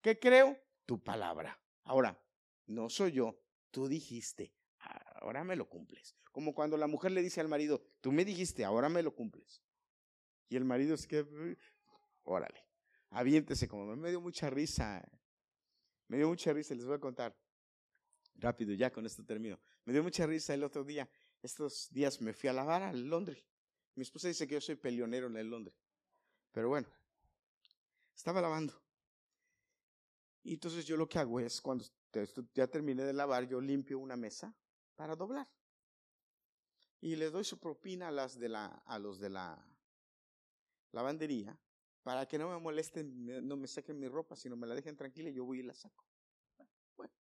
¿Qué 0.00 0.18
creo? 0.18 0.58
Tu 0.84 1.02
palabra. 1.02 1.58
Ahora, 1.84 2.20
no 2.66 2.90
soy 2.90 3.12
yo. 3.12 3.40
Tú 3.70 3.86
dijiste. 3.86 4.52
Ahora 5.20 5.44
me 5.44 5.56
lo 5.56 5.68
cumples. 5.68 6.16
Como 6.32 6.52
cuando 6.52 6.76
la 6.76 6.86
mujer 6.86 7.12
le 7.12 7.22
dice 7.22 7.40
al 7.40 7.48
marido, 7.48 7.80
tú 8.00 8.12
me 8.12 8.24
dijiste, 8.24 8.64
ahora 8.64 8.88
me 8.88 9.02
lo 9.02 9.14
cumples. 9.14 9.62
Y 10.48 10.56
el 10.56 10.64
marido 10.64 10.94
es 10.94 11.06
que, 11.06 11.24
órale, 12.24 12.66
aviéntese 13.10 13.68
como 13.68 13.96
me 13.96 14.10
dio 14.10 14.20
mucha 14.20 14.50
risa. 14.50 15.02
Me 16.08 16.18
dio 16.18 16.28
mucha 16.28 16.52
risa, 16.52 16.74
les 16.74 16.84
voy 16.84 16.96
a 16.96 17.00
contar. 17.00 17.34
Rápido, 18.34 18.74
ya 18.74 18.90
con 18.90 19.06
esto 19.06 19.24
termino. 19.24 19.58
Me 19.84 19.92
dio 19.92 20.02
mucha 20.02 20.26
risa 20.26 20.52
el 20.52 20.64
otro 20.64 20.84
día 20.84 21.08
estos 21.44 21.88
días 21.90 22.20
me 22.20 22.32
fui 22.32 22.48
a 22.48 22.52
lavar 22.52 22.82
a 22.82 22.92
Londres. 22.92 23.44
Mi 23.94 24.02
esposa 24.02 24.28
dice 24.28 24.46
que 24.46 24.54
yo 24.54 24.60
soy 24.60 24.76
peleonero 24.76 25.26
en 25.26 25.36
el 25.36 25.48
Londres. 25.48 25.76
Pero 26.52 26.68
bueno, 26.68 26.88
estaba 28.14 28.40
lavando. 28.40 28.72
Y 30.42 30.54
entonces 30.54 30.86
yo 30.86 30.96
lo 30.96 31.08
que 31.08 31.18
hago 31.18 31.40
es, 31.40 31.60
cuando 31.60 31.84
ya 32.54 32.66
terminé 32.66 33.04
de 33.04 33.12
lavar, 33.12 33.46
yo 33.46 33.60
limpio 33.60 33.98
una 33.98 34.16
mesa 34.16 34.54
para 34.94 35.16
doblar. 35.16 35.48
Y 37.00 37.16
les 37.16 37.32
doy 37.32 37.44
su 37.44 37.58
propina 37.58 38.08
a, 38.08 38.10
las 38.10 38.38
de 38.38 38.48
la, 38.48 38.66
a 38.66 38.98
los 38.98 39.18
de 39.18 39.30
la 39.30 39.62
lavandería 40.92 41.58
para 42.02 42.26
que 42.26 42.38
no 42.38 42.50
me 42.50 42.58
molesten, 42.58 43.46
no 43.46 43.56
me 43.56 43.66
saquen 43.66 43.98
mi 43.98 44.08
ropa, 44.08 44.36
sino 44.36 44.56
me 44.56 44.66
la 44.66 44.74
dejen 44.74 44.96
tranquila 44.96 45.30
y 45.30 45.34
yo 45.34 45.44
voy 45.44 45.60
y 45.60 45.62
la 45.62 45.74
saco. 45.74 46.06
Bueno. 46.96 47.12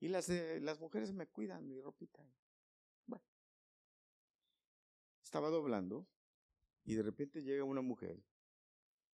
Y 0.00 0.08
las, 0.08 0.28
las 0.28 0.80
mujeres 0.80 1.12
me 1.12 1.26
cuidan 1.26 1.66
mi 1.66 1.80
ropita. 1.80 2.22
Estaba 5.28 5.50
doblando 5.50 6.08
y 6.84 6.94
de 6.94 7.02
repente 7.02 7.42
llega 7.42 7.62
una 7.62 7.82
mujer 7.82 8.24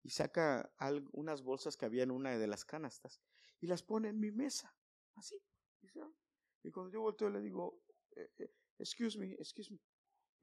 y 0.02 0.10
saca 0.10 0.70
unas 1.12 1.42
bolsas 1.42 1.78
que 1.78 1.86
había 1.86 2.02
en 2.02 2.10
una 2.10 2.36
de 2.36 2.46
las 2.46 2.66
canastas 2.66 3.22
y 3.60 3.66
las 3.66 3.82
pone 3.82 4.10
en 4.10 4.20
mi 4.20 4.30
mesa, 4.30 4.76
así. 5.14 5.42
Y 6.62 6.70
cuando 6.70 6.92
yo 6.92 7.00
volteo 7.00 7.30
le 7.30 7.40
digo, 7.40 7.80
eh, 8.14 8.30
eh, 8.40 8.54
excuse 8.78 9.18
me, 9.18 9.32
excuse 9.32 9.72
me. 9.72 9.80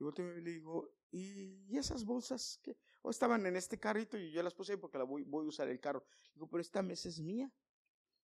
Y 0.00 0.02
volteo 0.02 0.36
y 0.38 0.42
le 0.42 0.50
digo, 0.50 0.92
¿y 1.12 1.78
esas 1.78 2.04
bolsas 2.04 2.58
que 2.64 2.76
o 3.02 3.10
estaban 3.10 3.46
en 3.46 3.54
este 3.54 3.78
carrito 3.78 4.18
y 4.18 4.32
yo 4.32 4.42
las 4.42 4.54
puse 4.54 4.72
ahí 4.72 4.78
porque 4.78 4.98
la 4.98 5.04
voy, 5.04 5.22
voy 5.22 5.44
a 5.44 5.50
usar 5.50 5.68
el 5.68 5.78
carro? 5.78 6.04
Digo, 6.34 6.48
pero 6.48 6.62
esta 6.62 6.82
mesa 6.82 7.08
es 7.08 7.20
mía. 7.20 7.48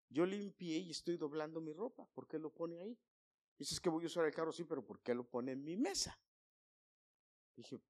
Yo 0.09 0.25
limpié 0.25 0.79
y 0.79 0.91
estoy 0.91 1.15
doblando 1.15 1.61
mi 1.61 1.71
ropa. 1.71 2.09
¿Por 2.13 2.27
qué 2.27 2.39
lo 2.39 2.53
pone 2.53 2.81
ahí? 2.81 2.99
Dices 3.57 3.79
que 3.79 3.89
voy 3.89 4.03
a 4.03 4.07
usar 4.07 4.25
el 4.25 4.33
carro, 4.33 4.51
sí, 4.51 4.65
pero 4.65 4.85
¿por 4.85 5.01
qué 5.01 5.15
lo 5.15 5.23
pone 5.23 5.53
en 5.53 5.63
mi 5.63 5.77
mesa? 5.77 6.19
Dije, 7.57 7.81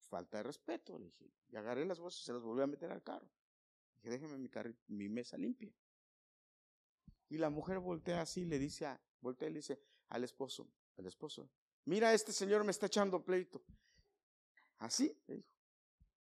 falta 0.00 0.38
de 0.38 0.42
respeto. 0.42 0.98
Le 0.98 1.04
dije, 1.04 1.30
y 1.50 1.56
agarré 1.56 1.84
las 1.84 2.00
bolsas 2.00 2.22
y 2.22 2.24
se 2.24 2.32
las 2.32 2.42
volví 2.42 2.62
a 2.62 2.66
meter 2.66 2.90
al 2.90 3.02
carro. 3.02 3.30
Dije, 3.94 4.10
déjeme 4.10 4.38
mi, 4.38 4.50
mi 4.88 5.08
mesa 5.08 5.36
limpia. 5.36 5.72
Y 7.28 7.38
la 7.38 7.50
mujer 7.50 7.78
voltea 7.78 8.22
así, 8.22 8.44
le 8.44 8.58
dice, 8.58 8.86
voltea 9.20 9.48
y 9.48 9.52
le 9.52 9.58
dice 9.60 9.80
al 10.08 10.24
esposo, 10.24 10.68
al 10.98 11.06
esposo, 11.06 11.48
mira, 11.84 12.12
este 12.12 12.32
señor 12.32 12.64
me 12.64 12.72
está 12.72 12.86
echando 12.86 13.24
pleito. 13.24 13.62
Así, 14.78 15.16
le 15.28 15.36
dijo. 15.36 15.48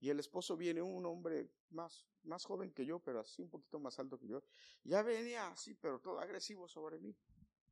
Y 0.01 0.09
el 0.09 0.19
esposo 0.19 0.57
viene, 0.57 0.81
un 0.81 1.05
hombre 1.05 1.53
más, 1.71 2.07
más 2.23 2.45
joven 2.45 2.73
que 2.73 2.87
yo, 2.87 2.99
pero 3.01 3.21
así 3.21 3.43
un 3.43 3.51
poquito 3.51 3.79
más 3.79 3.99
alto 3.99 4.19
que 4.19 4.27
yo. 4.27 4.43
Ya 4.83 5.03
venía 5.03 5.49
así, 5.49 5.75
pero 5.75 6.01
todo 6.01 6.19
agresivo 6.19 6.67
sobre 6.67 6.99
mí. 6.99 7.15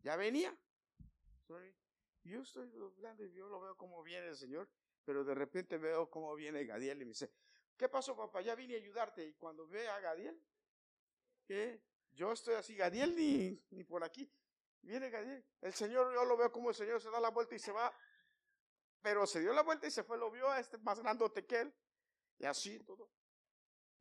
Ya 0.02 0.14
venía. 0.16 0.56
Yo 2.24 2.42
estoy 2.42 2.68
doblando 2.70 3.24
y 3.24 3.32
yo 3.32 3.48
lo 3.48 3.60
veo 3.60 3.76
como 3.76 4.02
viene 4.02 4.28
el 4.28 4.36
Señor, 4.36 4.68
pero 5.08 5.24
de 5.24 5.34
repente 5.34 5.78
veo 5.78 6.10
cómo 6.10 6.34
viene 6.34 6.66
Gadiel 6.66 7.00
y 7.00 7.04
me 7.06 7.12
dice, 7.12 7.32
¿qué 7.78 7.88
pasó 7.88 8.14
papá? 8.14 8.42
Ya 8.42 8.54
vine 8.54 8.74
a 8.74 8.76
ayudarte. 8.76 9.26
Y 9.26 9.32
cuando 9.32 9.66
ve 9.66 9.88
a 9.88 9.98
Gadiel, 10.00 10.38
que 11.46 11.82
yo 12.10 12.30
estoy 12.30 12.56
así, 12.56 12.76
Gadiel 12.76 13.16
ni, 13.16 13.58
ni 13.70 13.84
por 13.84 14.04
aquí. 14.04 14.30
Viene 14.82 15.08
Gadiel. 15.08 15.42
El 15.62 15.72
Señor, 15.72 16.12
yo 16.12 16.26
lo 16.26 16.36
veo 16.36 16.52
como 16.52 16.68
el 16.68 16.74
Señor 16.74 17.00
se 17.00 17.08
da 17.08 17.20
la 17.20 17.30
vuelta 17.30 17.54
y 17.54 17.58
se 17.58 17.72
va. 17.72 17.90
Pero 19.00 19.26
se 19.26 19.40
dio 19.40 19.54
la 19.54 19.62
vuelta 19.62 19.86
y 19.86 19.90
se 19.90 20.04
fue, 20.04 20.18
lo 20.18 20.30
vio 20.30 20.46
a 20.50 20.60
este 20.60 20.76
más 20.76 21.00
grandote 21.00 21.46
que 21.46 21.60
él. 21.60 21.74
Y 22.36 22.44
así 22.44 22.78
todo. 22.80 23.10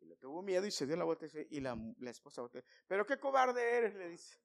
Y 0.02 0.08
le 0.08 0.18
tuvo 0.18 0.42
miedo 0.42 0.66
y 0.66 0.72
se 0.72 0.86
dio 0.86 0.98
la 0.98 1.06
vuelta 1.06 1.26
y, 1.26 1.30
se, 1.30 1.48
y 1.50 1.62
la, 1.62 1.78
la, 2.00 2.10
esposa 2.10 2.44
Pero 2.86 3.06
qué 3.06 3.18
cobarde 3.18 3.64
eres, 3.64 3.96
le 3.96 4.10
dice. 4.10 4.38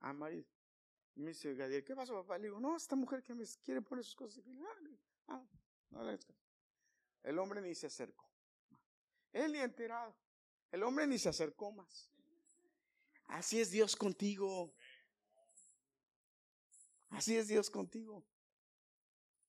A 0.00 0.12
marido. 0.12 0.57
Me 1.18 1.30
dice 1.30 1.52
Gadiel, 1.54 1.84
¿qué 1.84 1.96
pasó, 1.96 2.14
papá? 2.14 2.38
Le 2.38 2.44
digo, 2.44 2.60
no, 2.60 2.76
esta 2.76 2.94
mujer 2.94 3.24
que 3.24 3.34
me 3.34 3.44
quiere 3.64 3.82
poner 3.82 4.04
sus 4.04 4.14
cosas. 4.14 4.44
Ah, 5.26 5.44
el 7.24 7.38
hombre 7.40 7.60
ni 7.60 7.74
se 7.74 7.88
acercó. 7.88 8.30
Él 9.32 9.52
ni 9.52 9.58
enterado. 9.58 10.16
El 10.70 10.84
hombre 10.84 11.08
ni 11.08 11.18
se 11.18 11.28
acercó 11.28 11.72
más. 11.72 12.08
Así 13.26 13.60
es 13.60 13.72
Dios 13.72 13.96
contigo. 13.96 14.72
Así 17.10 17.36
es 17.36 17.48
Dios 17.48 17.68
contigo. 17.68 18.24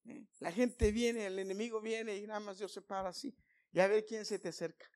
¿Eh? 0.05 0.25
La 0.39 0.51
gente 0.51 0.91
viene, 0.91 1.27
el 1.27 1.37
enemigo 1.37 1.81
viene 1.81 2.17
y 2.17 2.25
nada 2.25 2.39
más 2.39 2.57
Dios 2.57 2.71
se 2.71 2.81
para 2.81 3.09
así. 3.09 3.37
Y 3.71 3.79
a 3.79 3.87
ver 3.87 4.07
quién 4.07 4.25
se 4.25 4.39
te 4.39 4.49
acerca. 4.49 4.89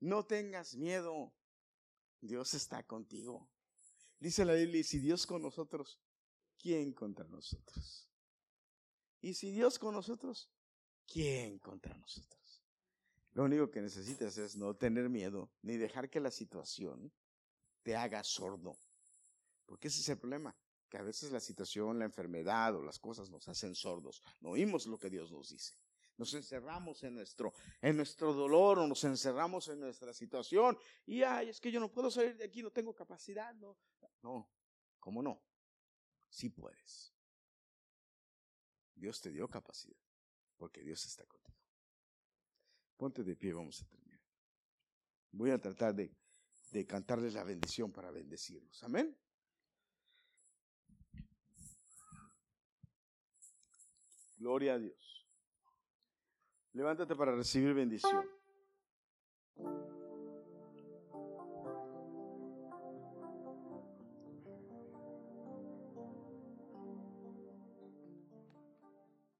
No 0.00 0.24
tengas 0.24 0.76
miedo. 0.76 1.34
Dios 2.22 2.54
está 2.54 2.82
contigo. 2.84 3.50
Dice 4.18 4.46
la 4.46 4.54
Biblia, 4.54 4.82
si 4.82 4.98
Dios 4.98 5.26
con 5.26 5.42
nosotros, 5.42 6.00
¿quién 6.66 6.92
contra 6.92 7.24
nosotros? 7.28 8.08
Y 9.20 9.34
si 9.34 9.52
Dios 9.52 9.78
con 9.78 9.94
nosotros, 9.94 10.50
¿quién 11.06 11.60
contra 11.60 11.96
nosotros? 11.96 12.64
Lo 13.34 13.44
único 13.44 13.70
que 13.70 13.80
necesitas 13.80 14.36
es 14.36 14.56
no 14.56 14.74
tener 14.74 15.08
miedo, 15.08 15.52
ni 15.62 15.76
dejar 15.76 16.10
que 16.10 16.18
la 16.18 16.32
situación 16.32 17.12
te 17.84 17.94
haga 17.94 18.24
sordo. 18.24 18.76
Porque 19.64 19.86
ese 19.86 20.00
es 20.00 20.08
el 20.08 20.18
problema, 20.18 20.56
que 20.88 20.98
a 20.98 21.02
veces 21.02 21.30
la 21.30 21.38
situación, 21.38 22.00
la 22.00 22.04
enfermedad 22.04 22.74
o 22.74 22.82
las 22.82 22.98
cosas 22.98 23.30
nos 23.30 23.46
hacen 23.46 23.76
sordos. 23.76 24.20
No 24.40 24.50
oímos 24.50 24.86
lo 24.86 24.98
que 24.98 25.08
Dios 25.08 25.30
nos 25.30 25.50
dice. 25.50 25.74
Nos 26.16 26.34
encerramos 26.34 27.00
en 27.04 27.14
nuestro, 27.14 27.54
en 27.80 27.96
nuestro 27.96 28.32
dolor 28.32 28.80
o 28.80 28.88
nos 28.88 29.04
encerramos 29.04 29.68
en 29.68 29.78
nuestra 29.78 30.12
situación 30.12 30.76
y, 31.04 31.22
ay, 31.22 31.50
es 31.50 31.60
que 31.60 31.70
yo 31.70 31.78
no 31.78 31.92
puedo 31.92 32.10
salir 32.10 32.36
de 32.36 32.46
aquí, 32.46 32.60
no 32.60 32.72
tengo 32.72 32.92
capacidad. 32.92 33.54
No, 33.54 33.78
no, 34.20 34.50
¿cómo 34.98 35.22
no? 35.22 35.45
Sí 36.28 36.50
puedes. 36.50 37.14
Dios 38.94 39.20
te 39.20 39.30
dio 39.30 39.48
capacidad 39.48 40.00
porque 40.56 40.82
Dios 40.82 41.04
está 41.04 41.24
contigo. 41.26 41.58
Ponte 42.96 43.22
de 43.22 43.36
pie, 43.36 43.52
vamos 43.52 43.82
a 43.82 43.86
terminar. 43.86 44.20
Voy 45.32 45.50
a 45.50 45.58
tratar 45.58 45.94
de, 45.94 46.10
de 46.70 46.86
cantarles 46.86 47.34
la 47.34 47.44
bendición 47.44 47.92
para 47.92 48.10
bendecirlos. 48.10 48.82
Amén. 48.82 49.16
Gloria 54.38 54.74
a 54.74 54.78
Dios. 54.78 55.26
Levántate 56.72 57.16
para 57.16 57.34
recibir 57.34 57.72
bendición. 57.74 58.24